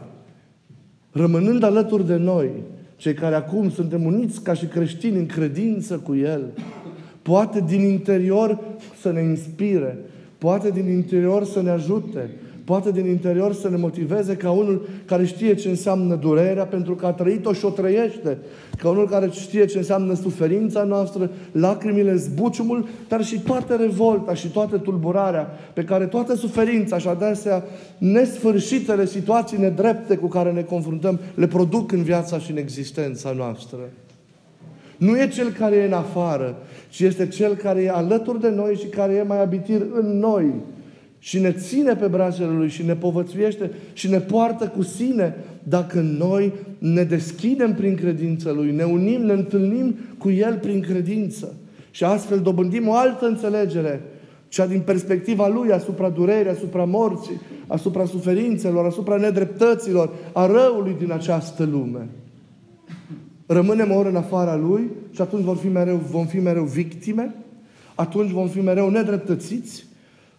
rămânând 1.11 1.62
alături 1.62 2.07
de 2.07 2.17
noi, 2.17 2.51
cei 2.97 3.15
care 3.15 3.35
acum 3.35 3.71
suntem 3.71 4.05
uniți 4.05 4.43
ca 4.43 4.55
și 4.55 4.67
creștini 4.67 5.17
în 5.17 5.27
credință 5.27 5.99
cu 5.99 6.15
El, 6.15 6.43
poate 7.23 7.61
din 7.61 7.81
interior 7.81 8.59
să 9.01 9.12
ne 9.12 9.23
inspire, 9.23 9.99
poate 10.39 10.71
din 10.71 10.89
interior 10.89 11.45
să 11.45 11.62
ne 11.62 11.71
ajute, 11.71 12.31
poate 12.64 12.90
din 12.90 13.07
interior 13.07 13.52
să 13.52 13.69
ne 13.69 13.76
motiveze 13.76 14.37
ca 14.37 14.50
unul 14.50 14.88
care 15.04 15.25
știe 15.25 15.54
ce 15.54 15.69
înseamnă 15.69 16.14
durerea, 16.14 16.64
pentru 16.64 16.95
că 16.95 17.07
a 17.07 17.12
trăit-o 17.12 17.52
și 17.52 17.64
o 17.64 17.71
trăiește, 17.71 18.38
ca 18.78 18.88
unul 18.88 19.09
care 19.09 19.28
știe 19.31 19.64
ce 19.64 19.78
înseamnă 19.78 20.14
suferința 20.14 20.83
noastră, 20.83 21.31
lacrimile, 21.52 22.14
zbuciumul, 22.14 22.88
dar 23.09 23.25
și 23.25 23.40
toată 23.40 23.75
revolta 23.75 24.35
și 24.35 24.49
toată 24.49 24.78
tulburarea, 24.78 25.59
pe 25.75 25.85
care 25.85 26.07
toată 26.07 26.35
suferința 26.35 26.99
și 26.99 27.09
adesea 27.09 27.64
nesfârșitele 27.99 29.07
situații 29.07 29.59
nedrepte 29.59 30.16
cu 30.16 30.26
care 30.26 30.52
ne 30.52 30.62
confruntăm, 30.62 31.21
le 31.35 31.47
produc 31.47 31.92
în 31.92 32.02
viața 32.02 32.38
și 32.38 32.50
în 32.50 32.57
existența 32.57 33.33
noastră. 33.37 33.78
Nu 34.97 35.19
e 35.19 35.28
cel 35.28 35.50
care 35.50 35.76
e 35.76 35.87
în 35.87 35.92
afară, 35.92 36.57
ci 36.88 37.00
este 37.00 37.28
cel 37.28 37.54
care 37.54 37.83
e 37.83 37.90
alături 37.90 38.40
de 38.40 38.50
noi 38.50 38.75
și 38.75 38.87
care 38.87 39.12
e 39.12 39.23
mai 39.23 39.42
abitir 39.42 39.87
în 39.92 40.19
noi 40.19 40.52
și 41.25 41.38
ne 41.38 41.52
ține 41.52 41.95
pe 41.95 42.07
brațele 42.07 42.52
Lui 42.52 42.69
și 42.69 42.85
ne 42.85 42.95
povățuiește 42.95 43.71
și 43.93 44.09
ne 44.09 44.19
poartă 44.19 44.67
cu 44.67 44.83
sine 44.83 45.35
dacă 45.62 46.00
noi 46.00 46.52
ne 46.79 47.02
deschidem 47.02 47.75
prin 47.75 47.95
credință 47.95 48.50
Lui, 48.50 48.71
ne 48.71 48.85
unim, 48.85 49.21
ne 49.21 49.33
întâlnim 49.33 49.95
cu 50.19 50.31
El 50.31 50.59
prin 50.59 50.81
credință. 50.81 51.55
Și 51.91 52.05
astfel 52.05 52.41
dobândim 52.41 52.88
o 52.88 52.95
altă 52.95 53.26
înțelegere, 53.26 54.02
cea 54.49 54.67
din 54.67 54.81
perspectiva 54.81 55.49
Lui 55.49 55.73
asupra 55.73 56.09
durerii, 56.09 56.50
asupra 56.50 56.85
morții, 56.85 57.41
asupra 57.67 58.05
suferințelor, 58.05 58.85
asupra 58.87 59.17
nedreptăților, 59.17 60.12
a 60.33 60.47
răului 60.47 60.97
din 60.99 61.12
această 61.12 61.64
lume. 61.64 62.09
Rămânem 63.47 63.91
ori 63.91 64.09
în 64.09 64.17
afara 64.17 64.57
Lui 64.57 64.91
și 65.11 65.21
atunci 65.21 65.45
vom 65.45 65.57
fi 65.57 65.69
mereu, 65.69 65.97
vom 65.97 66.26
fi 66.26 66.38
mereu 66.38 66.64
victime, 66.64 67.35
atunci 67.95 68.31
vom 68.31 68.49
fi 68.49 68.61
mereu 68.61 68.91
nedreptățiți, 68.91 69.91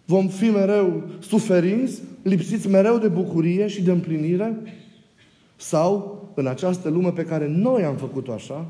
Vom 0.06 0.28
fi 0.28 0.50
mereu 0.50 1.04
suferinți, 1.20 2.02
lipsiți 2.22 2.68
mereu 2.68 2.98
de 2.98 3.08
bucurie 3.08 3.68
și 3.68 3.82
de 3.82 3.92
împlinire? 3.92 4.62
Sau, 5.56 6.22
în 6.36 6.48
această 6.48 6.90
lume 6.90 7.12
pe 7.12 7.26
care 7.26 7.48
noi 7.48 7.84
am 7.84 7.96
făcut-o 7.96 8.32
așa, 8.32 8.66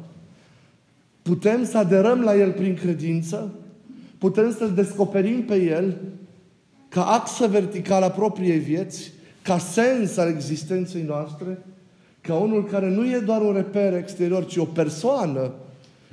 putem 1.21 1.65
să 1.65 1.77
aderăm 1.77 2.21
la 2.21 2.35
El 2.35 2.51
prin 2.51 2.75
credință, 2.75 3.53
putem 4.17 4.51
să-L 4.57 4.71
descoperim 4.75 5.43
pe 5.43 5.61
El 5.61 5.97
ca 6.89 7.05
axă 7.05 7.47
verticală 7.47 8.05
a 8.05 8.09
propriei 8.09 8.59
vieți, 8.59 9.11
ca 9.41 9.57
sens 9.57 10.17
al 10.17 10.29
existenței 10.29 11.01
noastre, 11.01 11.65
ca 12.21 12.35
unul 12.35 12.65
care 12.65 12.89
nu 12.89 13.05
e 13.05 13.19
doar 13.19 13.41
un 13.41 13.53
reper 13.53 13.93
exterior, 13.93 14.45
ci 14.45 14.57
o 14.57 14.65
persoană 14.65 15.51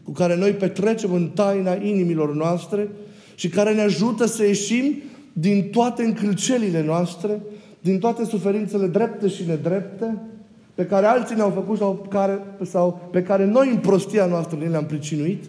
cu 0.05 0.11
care 0.11 0.37
noi 0.37 0.53
petrecem 0.53 1.13
în 1.13 1.29
taina 1.29 1.75
inimilor 1.75 2.35
noastre 2.35 2.89
și 3.35 3.49
care 3.49 3.75
ne 3.75 3.81
ajută 3.81 4.27
să 4.27 4.45
ieșim 4.47 5.03
din 5.33 5.69
toate 5.71 6.03
încălcelile 6.03 6.83
noastre, 6.83 7.41
din 7.81 7.99
toate 7.99 8.25
suferințele 8.25 8.87
drepte 8.87 9.29
și 9.29 9.47
nedrepte, 9.47 10.19
pe 10.75 10.87
care 10.87 11.07
alții 11.07 11.37
ne-au 11.37 11.51
făcut 11.51 11.79
sau, 11.79 12.07
care, 12.09 12.39
sau 12.63 13.09
pe 13.11 13.23
care 13.23 13.45
noi 13.45 13.69
în 13.69 13.77
prostia 13.77 14.27
noastră 14.27 14.59
ne 14.61 14.67
le-am 14.69 14.85
pricinuit 14.85 15.45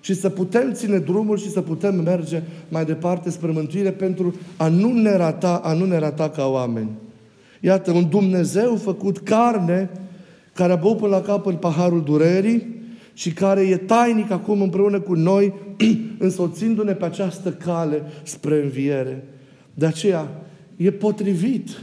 și 0.00 0.14
să 0.14 0.28
putem 0.28 0.72
ține 0.72 0.98
drumul 0.98 1.38
și 1.38 1.50
să 1.50 1.60
putem 1.60 1.94
merge 1.94 2.42
mai 2.68 2.84
departe 2.84 3.30
spre 3.30 3.50
mântuire 3.50 3.90
pentru 3.90 4.34
a 4.56 4.68
nu 4.68 4.92
ne 4.92 5.16
rata, 5.16 5.60
a 5.64 5.72
nu 5.72 5.84
ne 5.84 5.98
rata 5.98 6.28
ca 6.28 6.46
oameni. 6.46 6.90
Iată, 7.60 7.90
un 7.90 8.08
Dumnezeu 8.08 8.76
făcut 8.76 9.18
carne, 9.18 9.90
care 10.52 10.72
a 10.72 10.76
băut 10.76 10.96
până 10.96 11.10
la 11.10 11.20
capăt 11.20 11.60
paharul 11.60 12.02
durerii 12.02 12.73
și 13.14 13.32
care 13.32 13.60
e 13.60 13.76
tainic 13.76 14.30
acum 14.30 14.62
împreună 14.62 15.00
cu 15.00 15.14
noi, 15.14 15.52
însoțindu-ne 16.18 16.92
pe 16.92 17.04
această 17.04 17.52
cale 17.52 18.02
spre 18.22 18.62
înviere. 18.62 19.28
De 19.74 19.86
aceea, 19.86 20.28
e 20.76 20.90
potrivit, 20.90 21.82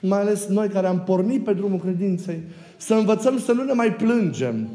mai 0.00 0.20
ales 0.20 0.46
noi 0.46 0.68
care 0.68 0.86
am 0.86 1.00
pornit 1.00 1.44
pe 1.44 1.52
drumul 1.52 1.78
credinței, 1.78 2.40
să 2.76 2.94
învățăm 2.94 3.38
să 3.38 3.52
nu 3.52 3.62
ne 3.62 3.72
mai 3.72 3.94
plângem, 3.94 4.68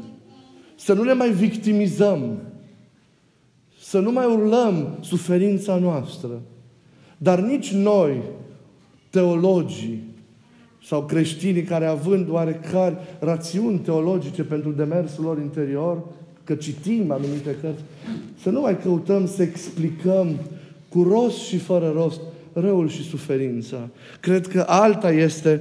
să 0.76 0.92
nu 0.92 1.02
ne 1.02 1.12
mai 1.12 1.30
victimizăm, 1.30 2.38
să 3.80 3.98
nu 3.98 4.12
mai 4.12 4.26
urlăm 4.26 4.98
suferința 5.00 5.76
noastră. 5.76 6.40
Dar 7.18 7.40
nici 7.40 7.72
noi, 7.72 8.22
teologii 9.10 10.11
sau 10.84 11.04
creștinii 11.04 11.62
care 11.62 11.86
având 11.86 12.30
oarecare 12.30 12.96
rațiuni 13.18 13.78
teologice 13.78 14.42
pentru 14.42 14.70
demersul 14.70 15.24
lor 15.24 15.38
interior, 15.38 16.02
că 16.44 16.54
citim 16.54 17.10
anumite 17.10 17.56
cărți, 17.60 17.82
să 18.42 18.50
nu 18.50 18.60
mai 18.60 18.80
căutăm 18.80 19.26
să 19.26 19.42
explicăm 19.42 20.28
cu 20.88 21.02
rost 21.02 21.38
și 21.38 21.58
fără 21.58 21.92
rost 21.94 22.20
răul 22.52 22.88
și 22.88 23.02
suferința. 23.02 23.88
Cred 24.20 24.46
că 24.46 24.64
alta 24.66 25.10
este 25.10 25.60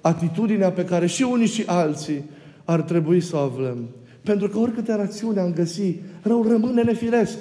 atitudinea 0.00 0.70
pe 0.70 0.84
care 0.84 1.06
și 1.06 1.22
unii 1.22 1.46
și 1.46 1.62
alții 1.66 2.24
ar 2.64 2.80
trebui 2.80 3.20
să 3.20 3.36
o 3.36 3.38
avem. 3.38 3.76
Pentru 4.22 4.48
că 4.48 4.58
oricâte 4.58 4.94
rațiune 4.94 5.40
am 5.40 5.52
găsit, 5.52 6.02
răul 6.22 6.48
rămâne 6.48 6.82
nefiresc. 6.82 7.38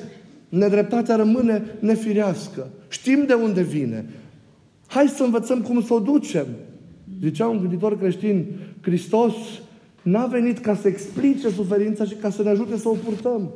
Nedreptatea 0.49 1.15
rămâne 1.15 1.63
nefirească. 1.79 2.67
Știm 2.87 3.23
de 3.27 3.33
unde 3.33 3.61
vine. 3.61 4.05
Hai 4.87 5.07
să 5.07 5.23
învățăm 5.23 5.61
cum 5.61 5.81
să 5.83 5.93
o 5.93 5.99
ducem. 5.99 6.45
Zicea 7.21 7.47
un 7.47 7.59
gânditor 7.59 7.97
creștin, 7.97 8.45
Hristos 8.81 9.33
n-a 10.01 10.25
venit 10.25 10.57
ca 10.57 10.75
să 10.75 10.87
explice 10.87 11.49
suferința 11.49 12.03
și 12.03 12.13
ca 12.15 12.29
să 12.29 12.43
ne 12.43 12.49
ajute 12.49 12.77
să 12.77 12.89
o 12.89 12.95
purtăm. 13.05 13.51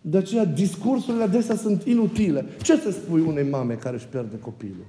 De 0.00 0.18
aceea 0.18 0.44
discursurile 0.44 1.22
adesea 1.22 1.56
sunt 1.56 1.82
inutile. 1.84 2.44
Ce 2.62 2.76
să 2.76 2.90
spui 2.90 3.20
unei 3.20 3.48
mame 3.50 3.74
care 3.74 3.96
își 3.96 4.06
pierde 4.06 4.38
copilul? 4.38 4.86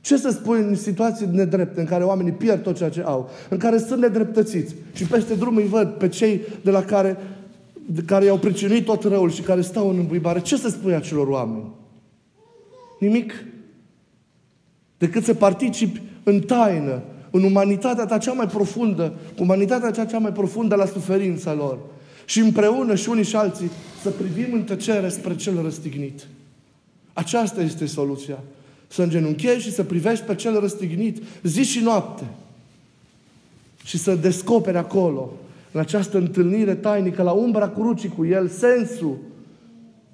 Ce 0.00 0.16
să 0.16 0.30
spui 0.30 0.60
în 0.60 0.74
situații 0.74 1.28
nedrepte 1.32 1.80
în 1.80 1.86
care 1.86 2.04
oamenii 2.04 2.32
pierd 2.32 2.62
tot 2.62 2.76
ceea 2.76 2.90
ce 2.90 3.02
au, 3.02 3.30
în 3.50 3.58
care 3.58 3.78
sunt 3.78 4.00
nedreptățiți 4.00 4.74
și 4.92 5.04
peste 5.04 5.34
drum 5.34 5.56
îi 5.56 5.66
văd 5.66 5.88
pe 5.88 6.08
cei 6.08 6.40
de 6.62 6.70
la 6.70 6.82
care, 6.82 7.16
de 7.86 8.02
care 8.02 8.24
i-au 8.24 8.38
pricinuit 8.38 8.84
tot 8.84 9.02
răul 9.02 9.30
și 9.30 9.42
care 9.42 9.60
stau 9.60 9.88
în 9.88 9.98
îmbuibare. 9.98 10.40
Ce 10.40 10.56
să 10.56 10.68
spui 10.68 10.94
acelor 10.94 11.26
oameni? 11.26 11.70
Nimic. 13.00 13.32
Decât 14.98 15.24
să 15.24 15.34
participi 15.34 16.02
în 16.22 16.40
taină, 16.40 17.02
în 17.30 17.42
umanitatea 17.42 18.04
ta 18.04 18.18
cea 18.18 18.32
mai 18.32 18.46
profundă, 18.46 19.12
umanitatea 19.38 19.90
cea, 19.90 20.04
cea 20.04 20.18
mai 20.18 20.32
profundă 20.32 20.74
la 20.74 20.86
suferința 20.86 21.54
lor. 21.54 21.78
Și 22.24 22.40
împreună 22.40 22.94
și 22.94 23.08
unii 23.08 23.24
și 23.24 23.36
alții 23.36 23.70
să 24.02 24.10
privim 24.10 24.52
în 24.52 24.62
tăcere 24.62 25.08
spre 25.08 25.36
cel 25.36 25.62
răstignit. 25.62 26.26
Aceasta 27.12 27.60
este 27.60 27.86
soluția. 27.86 28.38
Să 28.88 29.02
îngenunchezi 29.02 29.62
și 29.62 29.72
să 29.72 29.82
privești 29.82 30.24
pe 30.24 30.34
cel 30.34 30.60
răstignit 30.60 31.22
zi 31.42 31.62
și 31.62 31.78
noapte. 31.78 32.24
Și 33.84 33.98
să 33.98 34.14
descoperi 34.14 34.76
acolo, 34.76 35.32
în 35.72 35.80
această 35.80 36.18
întâlnire 36.18 36.74
tainică, 36.74 37.22
la 37.22 37.30
umbra 37.30 37.68
crucii 37.68 38.12
cu 38.16 38.24
El, 38.24 38.48
sensul, 38.48 39.16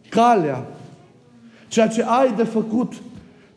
calea, 0.08 0.66
ceea 1.68 1.88
ce 1.88 2.02
ai 2.02 2.34
de 2.36 2.44
făcut 2.44 2.92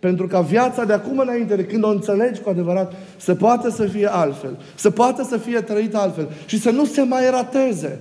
pentru 0.05 0.27
ca 0.27 0.41
viața 0.41 0.85
de 0.85 0.93
acum 0.93 1.17
înainte, 1.17 1.55
de 1.55 1.65
când 1.65 1.83
o 1.83 1.89
înțelegi 1.89 2.41
cu 2.41 2.49
adevărat, 2.49 2.93
să 3.17 3.35
poată 3.35 3.69
să 3.69 3.85
fie 3.85 4.13
altfel, 4.13 4.57
să 4.75 4.89
poată 4.89 5.23
să 5.23 5.37
fie 5.37 5.61
trăită 5.61 5.97
altfel 5.97 6.29
și 6.45 6.59
să 6.59 6.71
nu 6.71 6.85
se 6.85 7.01
mai 7.01 7.29
rateze. 7.29 7.99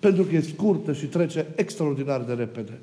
Pentru 0.00 0.22
că 0.22 0.34
e 0.34 0.40
scurtă 0.40 0.92
și 0.92 1.06
trece 1.06 1.46
extraordinar 1.54 2.20
de 2.20 2.32
repede. 2.32 2.78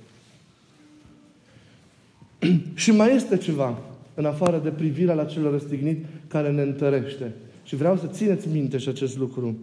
și 2.73 2.91
mai 2.91 3.15
este 3.15 3.37
ceva, 3.37 3.77
în 4.13 4.25
afară 4.25 4.59
de 4.63 4.69
privirea 4.69 5.13
la 5.13 5.25
cel 5.25 5.51
răstignit, 5.51 6.05
care 6.27 6.51
ne 6.51 6.61
întărește. 6.61 7.33
Și 7.63 7.75
vreau 7.75 7.97
să 7.97 8.07
țineți 8.07 8.47
minte 8.47 8.77
și 8.77 8.89
acest 8.89 9.17
lucru. 9.17 9.57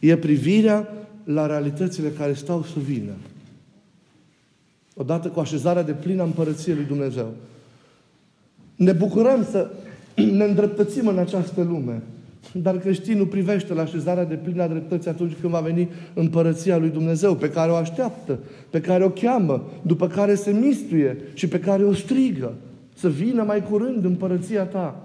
E 0.00 0.16
privirea 0.16 0.88
la 1.24 1.46
realitățile 1.46 2.08
care 2.08 2.32
stau 2.32 2.62
să 2.62 2.78
vină. 2.84 3.12
Odată 5.00 5.28
cu 5.28 5.40
așezarea 5.40 5.82
de 5.82 5.92
plină 5.92 6.22
împărăției 6.22 6.74
lui 6.74 6.84
Dumnezeu. 6.84 7.32
Ne 8.76 8.92
bucurăm 8.92 9.46
să 9.50 9.70
ne 10.38 10.44
îndreptățim 10.44 11.06
în 11.06 11.18
această 11.18 11.62
lume. 11.62 12.02
Dar 12.52 12.78
creștinul 12.78 13.26
privește 13.26 13.74
la 13.74 13.82
așezarea 13.82 14.24
de 14.24 14.34
plină 14.34 14.62
a 14.62 14.68
dreptății 14.68 15.10
atunci 15.10 15.36
când 15.40 15.52
va 15.52 15.60
veni 15.60 15.88
împărăția 16.14 16.76
lui 16.76 16.88
Dumnezeu, 16.88 17.34
pe 17.34 17.50
care 17.50 17.70
o 17.70 17.74
așteaptă, 17.74 18.38
pe 18.70 18.80
care 18.80 19.04
o 19.04 19.10
cheamă, 19.10 19.68
după 19.82 20.06
care 20.06 20.34
se 20.34 20.50
mistuie 20.50 21.16
și 21.34 21.48
pe 21.48 21.60
care 21.60 21.84
o 21.84 21.92
strigă. 21.94 22.54
Să 22.94 23.08
vină 23.08 23.42
mai 23.42 23.62
curând 23.62 24.04
împărăția 24.04 24.64
ta. 24.64 25.02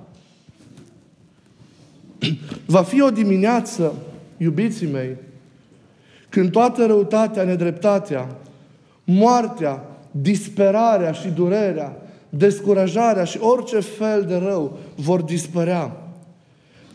Va 2.65 2.83
fi 2.83 3.01
o 3.01 3.09
dimineață, 3.09 3.93
iubiții 4.37 4.87
mei, 4.87 5.15
când 6.29 6.51
toată 6.51 6.85
răutatea, 6.85 7.43
nedreptatea, 7.43 8.37
moartea, 9.03 9.83
disperarea 10.11 11.11
și 11.11 11.27
durerea, 11.27 11.97
descurajarea 12.29 13.23
și 13.23 13.37
orice 13.41 13.79
fel 13.79 14.25
de 14.27 14.35
rău 14.35 14.77
vor 14.95 15.21
dispărea. 15.21 15.97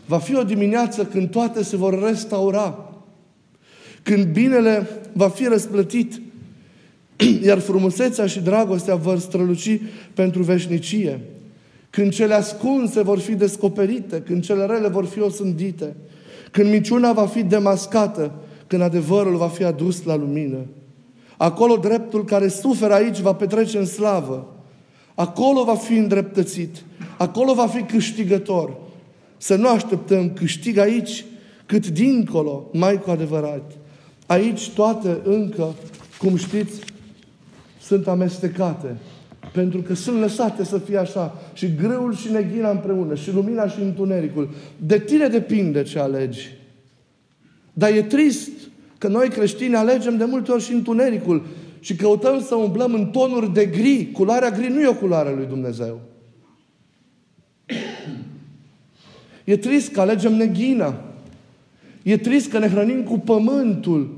Va 0.05 0.17
fi 0.17 0.35
o 0.35 0.43
dimineață 0.43 1.05
când 1.05 1.29
toate 1.29 1.63
se 1.63 1.75
vor 1.75 2.03
restaura. 2.03 2.93
Când 4.03 4.25
binele 4.25 4.87
va 5.13 5.29
fi 5.29 5.43
răsplătit. 5.43 6.21
iar 7.47 7.59
frumusețea 7.59 8.25
și 8.25 8.39
dragostea 8.39 8.95
vor 8.95 9.19
străluci 9.19 9.81
pentru 10.13 10.43
veșnicie. 10.43 11.19
Când 11.89 12.13
cele 12.13 12.33
ascunse 12.33 13.01
vor 13.01 13.19
fi 13.19 13.35
descoperite, 13.35 14.21
când 14.21 14.43
cele 14.43 14.65
rele 14.65 14.87
vor 14.87 15.05
fi 15.05 15.21
osândite, 15.21 15.95
când 16.51 16.69
minciuna 16.69 17.13
va 17.13 17.25
fi 17.25 17.43
demascată, 17.43 18.31
când 18.67 18.81
adevărul 18.81 19.35
va 19.35 19.47
fi 19.47 19.63
adus 19.63 20.03
la 20.03 20.15
lumină. 20.15 20.57
Acolo 21.41 21.75
dreptul 21.75 22.25
care 22.25 22.47
suferă 22.47 22.93
aici 22.93 23.19
va 23.19 23.33
petrece 23.33 23.77
în 23.77 23.85
slavă. 23.85 24.55
Acolo 25.15 25.63
va 25.63 25.75
fi 25.75 25.93
îndreptățit. 25.93 26.83
Acolo 27.17 27.53
va 27.53 27.67
fi 27.67 27.81
câștigător. 27.81 28.77
Să 29.37 29.55
nu 29.55 29.67
așteptăm 29.67 30.33
câștig 30.33 30.77
aici, 30.77 31.25
cât 31.65 31.87
dincolo, 31.87 32.69
mai 32.73 33.01
cu 33.01 33.09
adevărat. 33.09 33.71
Aici 34.25 34.69
toate 34.69 35.17
încă, 35.23 35.75
cum 36.17 36.35
știți, 36.35 36.79
sunt 37.81 38.07
amestecate. 38.07 38.97
Pentru 39.51 39.81
că 39.81 39.93
sunt 39.93 40.19
lăsate 40.19 40.63
să 40.63 40.77
fie 40.77 40.97
așa. 40.97 41.35
Și 41.53 41.75
grâul 41.75 42.15
și 42.15 42.31
neghina 42.31 42.69
împreună. 42.69 43.15
Și 43.15 43.33
lumina 43.33 43.67
și 43.67 43.81
întunericul. 43.81 44.49
De 44.77 44.99
tine 44.99 45.27
depinde 45.27 45.83
ce 45.83 45.99
alegi. 45.99 46.49
Dar 47.73 47.91
e 47.91 48.01
trist 48.01 48.51
că 48.99 49.07
noi 49.07 49.29
creștini 49.29 49.75
alegem 49.75 50.17
de 50.17 50.25
multe 50.25 50.51
ori 50.51 50.63
și 50.63 50.73
întunericul. 50.73 51.45
Și 51.79 51.95
căutăm 51.95 52.41
să 52.41 52.55
umblăm 52.55 52.93
în 52.93 53.05
tonuri 53.05 53.53
de 53.53 53.65
gri. 53.65 54.09
Culoarea 54.11 54.49
gri 54.49 54.67
nu 54.67 54.81
e 54.81 54.87
o 54.87 54.93
culoare 54.93 55.33
lui 55.35 55.45
Dumnezeu. 55.45 56.01
E 59.43 59.57
trist 59.57 59.91
că 59.91 60.01
alegem 60.01 60.35
neghina. 60.35 61.01
E 62.03 62.17
trist 62.17 62.49
că 62.49 62.59
ne 62.59 62.67
hrănim 62.67 63.03
cu 63.03 63.19
pământul. 63.19 64.17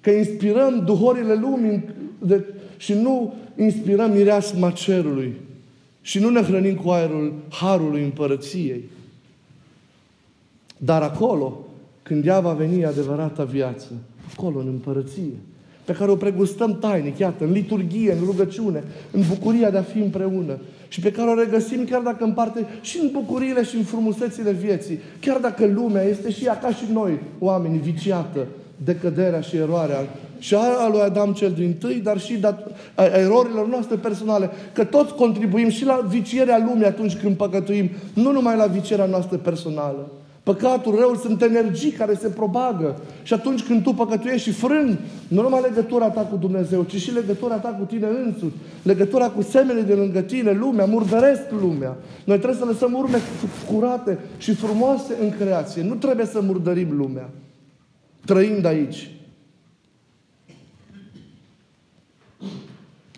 Că 0.00 0.10
inspirăm 0.10 0.84
duhorile 0.84 1.34
lumii 1.34 1.84
de, 2.18 2.44
și 2.76 2.92
nu 2.92 3.34
inspirăm 3.56 4.10
mireasma 4.10 4.70
cerului. 4.70 5.34
Și 6.02 6.18
nu 6.18 6.30
ne 6.30 6.40
hrănim 6.40 6.74
cu 6.74 6.90
aerul 6.90 7.34
harului 7.48 8.02
împărăției. 8.02 8.84
Dar 10.76 11.02
acolo, 11.02 11.69
când 12.02 12.26
ea 12.26 12.40
va 12.40 12.52
veni 12.52 12.84
adevărata 12.84 13.44
viață, 13.44 13.86
acolo, 14.32 14.58
în 14.58 14.66
împărăție, 14.66 15.36
pe 15.84 15.92
care 15.92 16.10
o 16.10 16.16
pregustăm 16.16 16.78
tainic, 16.78 17.18
iată, 17.18 17.44
în 17.44 17.52
liturghie, 17.52 18.12
în 18.12 18.24
rugăciune, 18.24 18.82
în 19.10 19.22
bucuria 19.28 19.70
de 19.70 19.78
a 19.78 19.82
fi 19.82 19.98
împreună. 19.98 20.58
Și 20.88 21.00
pe 21.00 21.12
care 21.12 21.30
o 21.30 21.34
regăsim 21.34 21.84
chiar 21.84 22.00
dacă 22.00 22.24
în 22.24 22.32
parte 22.32 22.66
și 22.80 22.98
în 23.02 23.08
bucuriile 23.12 23.64
și 23.64 23.76
în 23.76 23.82
frumusețile 23.82 24.52
vieții, 24.52 24.98
chiar 25.20 25.38
dacă 25.38 25.66
lumea 25.66 26.02
este 26.02 26.30
și 26.30 26.44
ea 26.44 26.58
ca 26.58 26.68
și 26.68 26.84
noi, 26.92 27.18
oameni, 27.38 27.78
viciată 27.78 28.46
de 28.84 28.96
căderea 28.96 29.40
și 29.40 29.56
eroarea. 29.56 30.08
Și 30.38 30.54
a 30.54 30.88
lui 30.90 31.00
Adam 31.00 31.32
cel 31.32 31.52
din 31.52 31.74
tâi, 31.78 32.00
dar 32.02 32.20
și 32.20 32.38
dat, 32.38 32.70
a 32.94 33.04
erorilor 33.04 33.68
noastre 33.68 33.96
personale, 33.96 34.50
că 34.72 34.84
toți 34.84 35.14
contribuim 35.14 35.68
și 35.68 35.84
la 35.84 36.06
vicierea 36.08 36.64
lumii 36.66 36.86
atunci 36.86 37.16
când 37.16 37.36
păcătuim, 37.36 37.90
nu 38.14 38.32
numai 38.32 38.56
la 38.56 38.66
vicierea 38.66 39.06
noastră 39.06 39.36
personală. 39.36 40.10
Păcatul, 40.50 40.94
răul 40.94 41.16
sunt 41.16 41.42
energii 41.42 41.90
care 41.90 42.14
se 42.14 42.28
propagă. 42.28 43.00
Și 43.22 43.32
atunci 43.32 43.62
când 43.62 43.82
tu 43.82 43.92
păcătuiești 43.92 44.48
și 44.48 44.54
frâng, 44.54 44.98
nu 45.28 45.42
numai 45.42 45.60
legătura 45.60 46.10
ta 46.10 46.20
cu 46.20 46.36
Dumnezeu, 46.36 46.82
ci 46.82 46.96
și 46.96 47.12
legătura 47.12 47.54
ta 47.54 47.68
cu 47.68 47.84
tine 47.84 48.06
însuți, 48.06 48.56
legătura 48.82 49.28
cu 49.28 49.42
semenii 49.42 49.82
de 49.82 49.94
lângă 49.94 50.20
tine, 50.20 50.52
lumea, 50.52 50.84
murdăresc 50.84 51.42
lumea. 51.60 51.96
Noi 52.24 52.36
trebuie 52.36 52.58
să 52.58 52.64
lăsăm 52.64 52.92
urme 52.92 53.18
curate 53.72 54.18
și 54.38 54.54
frumoase 54.54 55.16
în 55.20 55.30
creație. 55.30 55.82
Nu 55.82 55.94
trebuie 55.94 56.26
să 56.26 56.40
murdărim 56.40 56.96
lumea, 56.96 57.30
trăind 58.24 58.64
aici. 58.64 59.10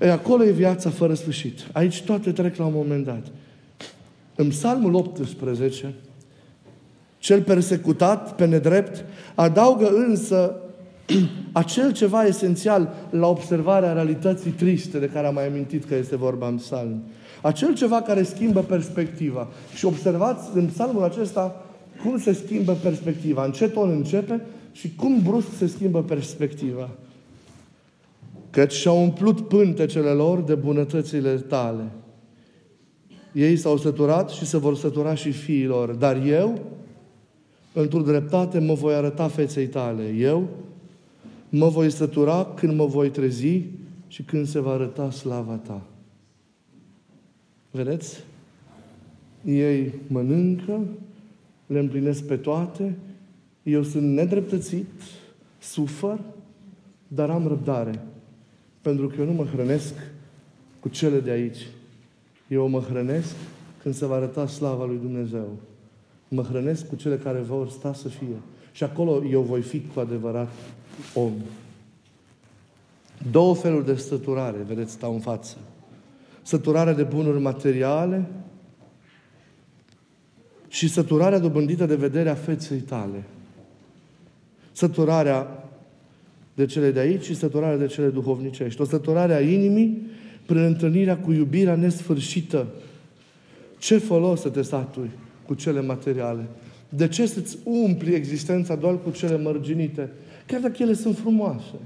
E, 0.01 0.11
acolo 0.11 0.45
e 0.45 0.51
viața 0.51 0.91
fără 0.91 1.15
sfârșit. 1.15 1.59
Aici 1.73 2.03
toate 2.03 2.33
trec 2.33 2.57
la 2.57 2.65
un 2.65 2.73
moment 2.75 3.05
dat. 3.05 3.27
În 4.35 4.49
Psalmul 4.49 4.95
18, 4.95 5.95
cel 7.23 7.43
persecutat 7.43 8.35
pe 8.35 8.45
nedrept, 8.45 9.05
adaugă 9.35 9.89
însă 9.89 10.57
acel 11.53 11.93
ceva 11.93 12.25
esențial 12.25 12.95
la 13.11 13.27
observarea 13.27 13.93
realității 13.93 14.51
triste 14.51 14.99
de 14.99 15.07
care 15.07 15.27
am 15.27 15.35
mai 15.35 15.47
amintit 15.47 15.85
că 15.85 15.95
este 15.95 16.17
vorba 16.17 16.47
în 16.47 16.57
psalm. 16.57 17.03
Acel 17.43 17.75
ceva 17.75 18.03
care 18.03 18.23
schimbă 18.23 18.61
perspectiva. 18.61 19.49
Și 19.75 19.85
observați 19.85 20.49
în 20.55 20.67
psalmul 20.67 21.03
acesta 21.03 21.65
cum 22.03 22.19
se 22.19 22.33
schimbă 22.33 22.73
perspectiva. 22.73 23.45
În 23.45 23.53
ce 23.53 23.69
ton 23.69 23.91
începe 23.91 24.41
și 24.73 24.95
cum 24.95 25.23
brusc 25.23 25.57
se 25.57 25.67
schimbă 25.67 26.03
perspectiva. 26.03 26.89
Căci 28.51 28.73
și-au 28.73 29.03
umplut 29.03 29.49
pântecele 29.49 30.11
lor 30.11 30.41
de 30.41 30.55
bunătățile 30.55 31.31
tale. 31.31 31.85
Ei 33.33 33.57
s-au 33.57 33.77
săturat 33.77 34.31
și 34.31 34.47
se 34.47 34.59
vor 34.59 34.77
sătura 34.77 35.15
și 35.15 35.31
fiilor. 35.31 35.91
Dar 35.91 36.23
eu, 36.27 36.61
într-o 37.73 38.01
dreptate 38.01 38.59
mă 38.59 38.75
voi 38.75 38.95
arăta 38.95 39.29
feței 39.29 39.67
tale. 39.67 40.09
Eu 40.09 40.49
mă 41.49 41.69
voi 41.69 41.91
sătura 41.91 42.45
când 42.45 42.77
mă 42.77 42.87
voi 42.87 43.11
trezi 43.11 43.63
și 44.07 44.23
când 44.23 44.47
se 44.47 44.61
va 44.61 44.73
arăta 44.73 45.11
slava 45.11 45.55
ta. 45.55 45.83
Vedeți? 47.71 48.25
Ei 49.45 49.95
mănâncă, 50.07 50.81
le 51.67 51.79
împlinesc 51.79 52.25
pe 52.25 52.37
toate, 52.37 52.97
eu 53.63 53.83
sunt 53.83 54.13
nedreptățit, 54.13 54.87
sufăr, 55.59 56.21
dar 57.09 57.31
am 57.31 57.47
răbdare. 57.47 58.03
Pentru 58.81 59.07
că 59.07 59.15
eu 59.19 59.27
nu 59.27 59.33
mă 59.33 59.45
hrănesc 59.45 59.95
cu 60.81 60.89
cele 60.89 61.21
de 61.21 61.31
aici. 61.31 61.67
Eu 62.49 62.69
mă 62.69 62.81
hrănesc 62.81 63.35
când 63.83 63.95
se 63.95 64.07
va 64.07 64.15
arăta 64.15 64.47
slava 64.47 64.85
lui 64.85 64.99
Dumnezeu 65.03 65.59
mă 66.35 66.43
hrănesc 66.43 66.89
cu 66.89 66.97
cele 66.97 67.17
care 67.17 67.39
vor 67.39 67.69
sta 67.69 67.95
să 67.95 68.09
fie. 68.09 68.37
Și 68.73 68.85
acolo 68.85 69.25
eu 69.25 69.41
voi 69.41 69.61
fi 69.61 69.83
cu 69.95 70.01
adevărat 70.01 70.53
om. 71.15 71.33
Două 73.31 73.55
feluri 73.55 73.87
de 73.87 73.97
săturare, 73.97 74.59
vedeți, 74.67 74.93
stau 74.93 75.13
în 75.13 75.21
față. 75.21 75.57
Săturarea 76.43 76.95
de 76.95 77.03
bunuri 77.03 77.41
materiale 77.41 78.27
și 80.69 80.89
săturarea 80.89 81.39
dobândită 81.39 81.87
de 81.87 81.95
vederea 81.95 82.35
feței 82.35 82.79
tale. 82.79 83.25
Săturarea 84.73 85.69
de 86.55 86.67
cele 86.67 86.91
de 86.91 87.01
aici 87.01 87.25
și 87.25 87.35
săturarea 87.35 87.77
de 87.77 87.87
cele 87.87 88.09
duhovnicești. 88.09 88.81
O 88.81 88.85
săturare 88.85 89.35
a 89.35 89.41
inimii 89.41 90.11
prin 90.47 90.63
întâlnirea 90.63 91.19
cu 91.19 91.33
iubirea 91.33 91.77
nesfârșită. 91.77 92.67
Ce 93.79 93.99
folos 93.99 94.41
să 94.41 94.49
te 94.49 94.63
satui? 94.63 95.11
Cu 95.47 95.55
cele 95.55 95.81
materiale? 95.81 96.47
De 96.89 97.09
ce 97.09 97.27
să-ți 97.27 97.59
umpli 97.65 98.15
existența 98.15 98.75
doar 98.75 99.03
cu 99.03 99.11
cele 99.11 99.37
mărginite? 99.39 100.11
Chiar 100.47 100.61
dacă 100.61 100.83
ele 100.83 100.93
sunt 100.93 101.17
frumoase. 101.17 101.77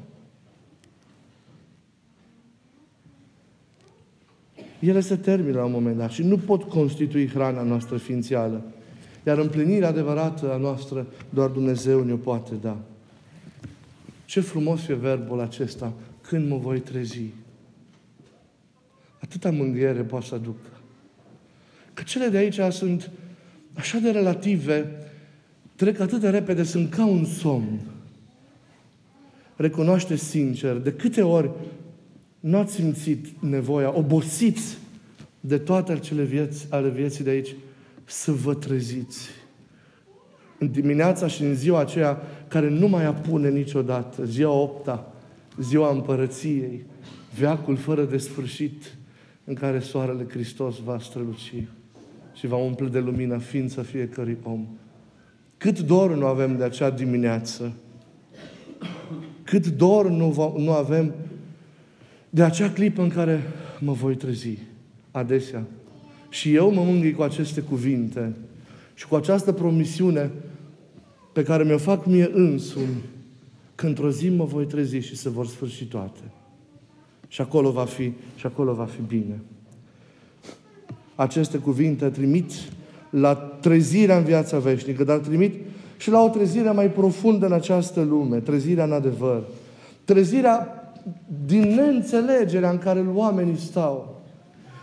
Ele 4.79 5.01
se 5.01 5.17
termină 5.17 5.57
la 5.57 5.65
un 5.65 5.73
moment 5.73 5.97
dat 5.97 6.11
și 6.11 6.23
nu 6.23 6.39
pot 6.39 6.63
constitui 6.63 7.29
hrana 7.29 7.63
noastră 7.63 7.97
ființială. 7.97 8.63
Iar 9.27 9.39
împlinirea 9.39 9.89
adevărată 9.89 10.53
a 10.53 10.57
noastră 10.57 11.07
doar 11.31 11.51
Dumnezeu 11.51 12.05
ne 12.05 12.15
poate 12.15 12.55
da. 12.55 12.77
Ce 14.25 14.41
frumos 14.41 14.89
e 14.89 14.95
verbul 14.95 15.41
acesta, 15.41 15.93
când 16.21 16.49
mă 16.49 16.57
voi 16.57 16.81
trezi. 16.81 17.23
Atâta 19.21 19.51
mângâiere 19.51 20.03
poate 20.03 20.27
să 20.27 20.35
aducă. 20.35 20.69
Că 21.95 22.03
cele 22.03 22.29
de 22.29 22.37
aici 22.37 22.61
sunt 22.71 23.11
așa 23.77 23.99
de 23.99 24.11
relative, 24.11 24.91
trec 25.77 26.01
atât 26.01 26.21
de 26.21 26.29
repede, 26.29 26.63
sunt 26.63 26.91
ca 26.91 27.05
un 27.05 27.25
somn. 27.25 27.81
Recunoaște 29.57 30.17
sincer, 30.17 30.77
de 30.77 30.93
câte 30.93 31.23
ori 31.23 31.51
nu 32.41 32.59
ați 32.59 32.75
simțit 32.75 33.27
nevoia, 33.41 33.97
obosiți 33.97 34.79
de 35.41 35.59
toate 35.59 35.93
acele 35.93 36.23
vieți 36.23 36.67
ale 36.71 36.89
vieții 36.89 37.25
de 37.25 37.31
aici, 37.31 37.55
să 38.05 38.33
vă 38.33 38.55
treziți. 38.55 39.29
În 40.59 40.71
dimineața 40.71 41.27
și 41.27 41.43
în 41.43 41.55
ziua 41.55 41.81
aceea 41.81 42.23
care 42.49 42.69
nu 42.69 42.89
mai 42.89 43.05
apune 43.05 43.51
niciodată, 43.51 44.25
ziua 44.25 44.53
opta, 44.53 45.13
ziua 45.61 45.91
împărăției, 45.91 46.85
veacul 47.39 47.77
fără 47.77 48.05
de 48.05 48.17
sfârșit 48.17 48.97
în 49.45 49.55
care 49.55 49.79
soarele 49.79 50.27
Hristos 50.29 50.79
va 50.85 50.99
străluci 50.99 51.65
și 52.39 52.47
va 52.47 52.57
umple 52.57 52.89
de 52.89 52.99
lumină 52.99 53.39
ființa 53.39 53.83
fiecărui 53.83 54.37
om. 54.43 54.67
Cât 55.57 55.81
dor 55.81 56.17
nu 56.17 56.27
avem 56.27 56.57
de 56.57 56.65
acea 56.65 56.91
dimineață, 56.91 57.73
cât 59.43 59.67
dor 59.67 60.09
nu, 60.11 60.31
va, 60.31 60.53
nu 60.57 60.73
avem 60.73 61.15
de 62.31 62.43
acea 62.43 62.71
clipă 62.71 63.03
în 63.03 63.09
care 63.09 63.43
mă 63.81 63.93
voi 63.93 64.17
trezi 64.17 64.59
adesea. 65.11 65.65
Și 66.29 66.55
eu 66.55 66.73
mă 66.73 66.83
mângâi 66.83 67.13
cu 67.13 67.23
aceste 67.23 67.61
cuvinte 67.61 68.35
și 68.95 69.07
cu 69.07 69.15
această 69.15 69.53
promisiune 69.53 70.31
pe 71.33 71.43
care 71.43 71.65
mi-o 71.65 71.79
fac 71.79 72.07
mie 72.07 72.31
însumi, 72.33 73.03
că 73.75 73.87
într-o 73.87 74.11
zi 74.11 74.29
mă 74.29 74.45
voi 74.45 74.67
trezi 74.67 74.97
și 74.97 75.17
se 75.17 75.29
vor 75.29 75.47
sfârși 75.47 75.85
toate. 75.85 76.21
Și 77.29 77.41
acolo 77.41 77.71
va 77.71 77.85
fi, 77.85 78.13
și 78.37 78.47
acolo 78.47 78.75
va 78.75 78.85
fi 78.85 79.01
bine. 79.07 79.41
Aceste 81.17 81.59
cuvinte 81.59 82.07
trimit 82.09 82.53
la 83.11 83.35
trezirea 83.35 84.17
în 84.17 84.25
viața 84.25 84.59
veșnică, 84.59 85.05
dar 85.05 85.19
trimit 85.19 85.55
și 85.97 86.11
la 86.11 86.23
o 86.23 86.29
trezire 86.29 86.71
mai 86.71 86.91
profundă 86.91 87.47
în 87.47 87.53
această 87.53 88.01
lume, 88.03 88.39
trezirea 88.39 88.85
în 88.85 88.93
adevăr. 88.93 89.43
Trezirea 90.05 90.85
din 91.47 91.75
neînțelegerea 91.75 92.71
în 92.71 92.79
care 92.79 93.05
oamenii 93.15 93.59
stau. 93.59 94.23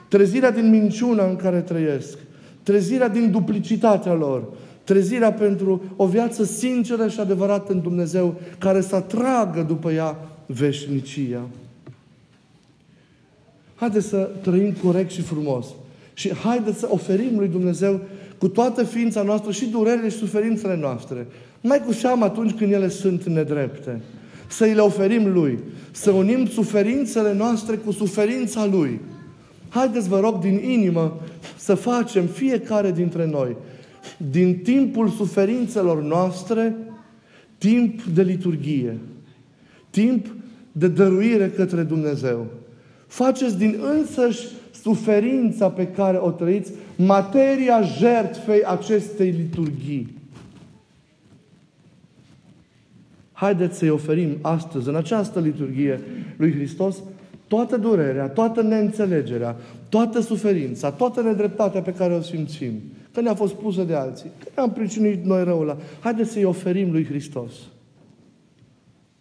Trezirea 0.10 0.52
din 0.52 0.70
minciuna 0.70 1.26
în 1.26 1.36
care 1.36 1.62
trăiesc. 1.62 2.18
Trezirea 2.64 3.10
din 3.10 3.32
duplicitatea 3.32 4.14
lor. 4.14 4.44
Trezirea 4.84 5.34
pentru 5.34 5.84
o 5.96 6.06
viață 6.06 6.44
sinceră 6.44 7.08
și 7.08 7.20
adevărată 7.20 7.72
în 7.72 7.82
Dumnezeu, 7.82 8.36
care 8.58 8.82
să 8.82 8.96
atragă 8.96 9.62
după 9.62 9.92
ea 9.92 10.18
veșnicia. 10.46 11.42
Haideți 13.76 14.08
să 14.08 14.30
trăim 14.42 14.74
corect 14.84 15.12
și 15.12 15.22
frumos. 15.22 15.66
Și 16.14 16.34
haideți 16.34 16.80
să 16.80 16.88
oferim 16.90 17.38
lui 17.38 17.48
Dumnezeu 17.48 18.02
cu 18.38 18.48
toată 18.48 18.84
ființa 18.84 19.22
noastră 19.24 19.52
și 19.52 19.66
durerile 19.66 20.10
și 20.10 20.18
suferințele 20.18 20.78
noastre. 20.78 21.28
Mai 21.62 21.82
cu 21.86 21.92
seamă 21.92 22.26
atunci 22.26 22.54
când 22.54 22.72
ele 22.72 22.90
sunt 22.90 23.24
nedrepte. 23.24 24.02
Să 24.48 24.64
îi 24.64 24.74
le 24.74 24.82
oferim 24.82 25.34
Lui. 25.34 25.60
Să 25.92 26.12
unim 26.12 26.48
suferințele 26.48 27.34
noastre 27.34 27.76
cu 27.76 27.92
suferința 27.92 28.66
Lui. 28.66 29.00
Haideți, 29.70 30.10
vă 30.10 30.20
rog, 30.20 30.40
din 30.40 30.62
inimă 30.70 31.22
să 31.58 31.76
facem 31.76 32.26
fiecare 32.26 32.92
dintre 32.92 33.26
noi, 33.26 33.56
din 34.32 34.60
timpul 34.64 35.10
suferințelor 35.10 36.02
noastre, 36.02 36.76
timp 37.58 38.04
de 38.04 38.22
liturghie, 38.22 38.98
timp 39.90 40.28
de 40.72 40.88
dăruire 40.88 41.50
către 41.56 41.84
Dumnezeu. 41.84 42.46
Faceți 43.08 43.58
din 43.58 43.80
însăși 43.82 44.48
suferința 44.84 45.70
pe 45.70 45.88
care 45.88 46.18
o 46.18 46.32
trăiți, 46.32 46.72
materia 46.96 47.82
jertfei 47.82 48.64
acestei 48.64 49.30
liturghii. 49.30 50.22
Haideți 53.32 53.78
să-i 53.78 53.90
oferim 53.90 54.38
astăzi, 54.42 54.88
în 54.88 54.96
această 54.96 55.40
liturghie 55.40 56.02
lui 56.38 56.54
Hristos, 56.54 56.98
toată 57.48 57.78
durerea, 57.78 58.30
toată 58.30 58.62
neînțelegerea, 58.62 59.56
toată 59.90 60.20
suferința, 60.20 60.92
toată 60.92 61.22
nedreptatea 61.22 61.82
pe 61.82 61.94
care 61.94 62.14
o 62.14 62.22
simțim, 62.22 62.82
că 63.14 63.22
ne-a 63.22 63.36
fost 63.36 63.54
pusă 63.54 63.84
de 63.84 63.94
alții, 63.94 64.30
că 64.44 64.50
ne-am 64.56 64.72
pricinuit 64.72 65.24
noi 65.26 65.44
răul 65.44 65.62
ăla. 65.62 65.78
Haideți 66.00 66.32
să-i 66.32 66.44
oferim 66.44 66.92
lui 66.92 67.06
Hristos. 67.06 67.52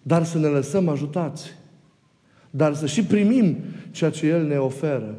Dar 0.03 0.25
să 0.25 0.39
ne 0.39 0.47
lăsăm 0.47 0.89
ajutați. 0.89 1.55
Dar 2.51 2.75
să 2.75 2.87
și 2.87 3.05
primim 3.05 3.57
ceea 3.91 4.11
ce 4.11 4.27
El 4.27 4.47
ne 4.47 4.57
oferă. 4.57 5.15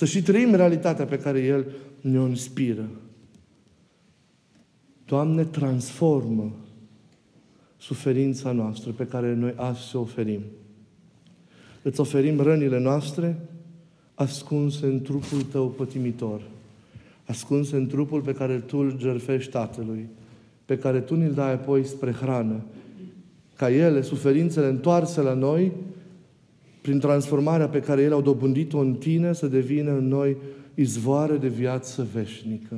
Să 0.00 0.06
și 0.06 0.22
trăim 0.22 0.54
realitatea 0.54 1.04
pe 1.04 1.18
care 1.18 1.40
El 1.40 1.66
ne-o 2.00 2.26
inspiră. 2.26 2.90
Doamne, 5.04 5.44
transformă 5.44 6.52
suferința 7.76 8.52
noastră 8.52 8.90
pe 8.90 9.06
care 9.06 9.34
noi 9.34 9.52
azi 9.56 9.96
o 9.96 10.00
oferim. 10.00 10.40
Îți 11.82 12.00
oferim 12.00 12.40
rănile 12.40 12.78
noastre 12.78 13.38
ascunse 14.14 14.86
în 14.86 15.02
trupul 15.02 15.42
Tău 15.42 15.68
pătimitor, 15.68 16.42
ascunse 17.26 17.76
în 17.76 17.86
trupul 17.86 18.20
pe 18.20 18.32
care 18.32 18.58
Tu 18.58 18.78
îl 18.78 18.96
gerfești 18.96 19.50
Tatălui, 19.50 20.08
pe 20.64 20.78
care 20.78 21.00
Tu 21.00 21.14
ni-l 21.14 21.32
dai 21.32 21.52
apoi 21.52 21.84
spre 21.84 22.12
hrană, 22.12 22.62
ca 23.56 23.70
ele, 23.70 24.02
suferințele 24.02 24.66
întoarse 24.66 25.20
la 25.20 25.34
noi, 25.34 25.72
prin 26.80 26.98
transformarea 26.98 27.68
pe 27.68 27.80
care 27.80 28.02
ele 28.02 28.14
au 28.14 28.22
dobândit-o 28.22 28.78
în 28.78 28.94
tine, 28.94 29.32
să 29.32 29.46
devină 29.46 29.90
în 29.90 30.08
noi 30.08 30.36
izvoare 30.74 31.36
de 31.36 31.48
viață 31.48 32.06
veșnică, 32.12 32.76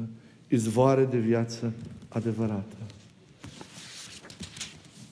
izvoare 0.49 1.05
de 1.11 1.19
viață 1.19 1.73
adevărată. 2.09 2.77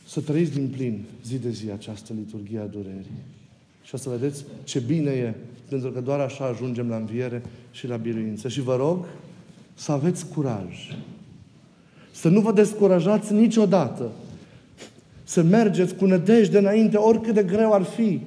Să 0.07 0.21
trăiți 0.21 0.53
din 0.53 0.69
plin 0.69 1.05
zi 1.25 1.39
de 1.39 1.51
zi 1.51 1.71
această 1.71 2.13
liturghie 2.17 2.59
a 2.59 2.67
durerii. 2.67 3.23
Și 3.83 3.95
o 3.95 3.99
să 3.99 4.09
vedeți 4.09 4.45
ce 4.65 4.79
bine 4.79 5.11
e, 5.11 5.35
pentru 5.69 5.91
că 5.91 6.01
doar 6.01 6.21
așa 6.21 6.45
ajungem 6.45 6.89
la 6.89 6.97
înviere 6.97 7.43
și 7.71 7.87
la 7.87 7.97
biruință. 7.97 8.49
Și 8.49 8.61
vă 8.61 8.77
rog 8.77 9.07
să 9.75 9.93
aveți 9.93 10.27
curaj. 10.27 10.97
Să 12.13 12.29
nu 12.29 12.41
vă 12.41 12.53
descurajați 12.53 13.33
niciodată. 13.33 14.11
Să 15.25 15.43
mergeți 15.43 15.95
cu 15.95 16.07
nădejde 16.07 16.59
înainte, 16.59 16.97
oricât 16.97 17.35
de 17.35 17.43
greu 17.43 17.73
ar 17.73 17.83
fi. 17.83 18.21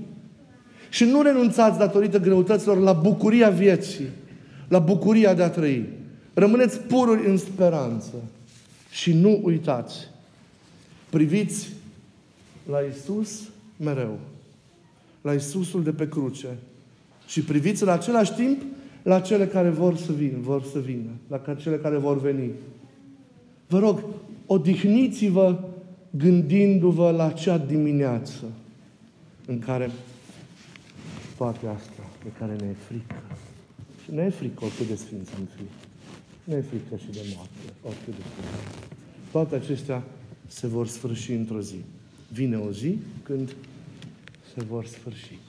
Și 0.93 1.03
nu 1.03 1.21
renunțați 1.21 1.77
datorită 1.77 2.19
greutăților 2.19 2.77
la 2.77 2.93
bucuria 2.93 3.49
vieții, 3.49 4.05
la 4.67 4.79
bucuria 4.79 5.33
de 5.33 5.43
a 5.43 5.49
trăi. 5.49 5.89
Rămâneți 6.33 6.79
pururi 6.79 7.27
în 7.29 7.37
speranță. 7.37 8.13
Și 8.89 9.13
nu 9.13 9.39
uitați, 9.43 9.95
priviți 11.09 11.69
la 12.69 12.77
Isus 12.79 13.41
mereu. 13.77 14.19
La 15.21 15.33
Isusul 15.33 15.83
de 15.83 15.91
pe 15.91 16.07
cruce. 16.07 16.47
Și 17.27 17.41
priviți 17.41 17.83
în 17.83 17.89
același 17.89 18.33
timp 18.33 18.61
la 19.03 19.19
cele 19.19 19.47
care 19.47 19.69
vor 19.69 19.97
să 19.97 20.11
vină, 20.11 20.37
vor 20.41 20.63
să 20.63 20.79
vină, 20.79 21.09
la 21.27 21.53
cele 21.53 21.77
care 21.77 21.97
vor 21.97 22.19
veni. 22.19 22.49
Vă 23.67 23.79
rog, 23.79 24.03
odihniți-vă 24.45 25.59
gândindu-vă 26.09 27.11
la 27.11 27.25
acea 27.25 27.57
dimineață 27.57 28.43
în 29.45 29.59
care 29.59 29.91
toate 31.37 31.67
astea 31.67 32.07
de 32.23 32.29
care 32.39 32.55
ne 32.55 32.67
e 32.67 32.73
frică. 32.87 33.21
Și 34.03 34.11
ne 34.11 34.23
e 34.23 34.29
frică 34.29 34.65
oricât 34.65 34.87
de 34.87 34.95
sfinț 34.95 35.29
am 35.37 35.47
fi. 35.55 35.63
Ne 36.49 36.55
e 36.55 36.61
frică 36.61 36.95
și 36.95 37.09
de 37.11 37.21
moarte, 37.35 37.59
oricât 37.81 38.15
de 38.15 38.21
frică. 38.21 38.87
Toate 39.31 39.55
acestea 39.55 40.03
se 40.47 40.67
vor 40.67 40.87
sfârși 40.87 41.31
într-o 41.31 41.61
zi. 41.61 41.81
Vine 42.31 42.57
o 42.57 42.71
zi 42.71 42.97
când 43.23 43.55
se 44.53 44.63
vor 44.63 44.85
sfârși. 44.85 45.39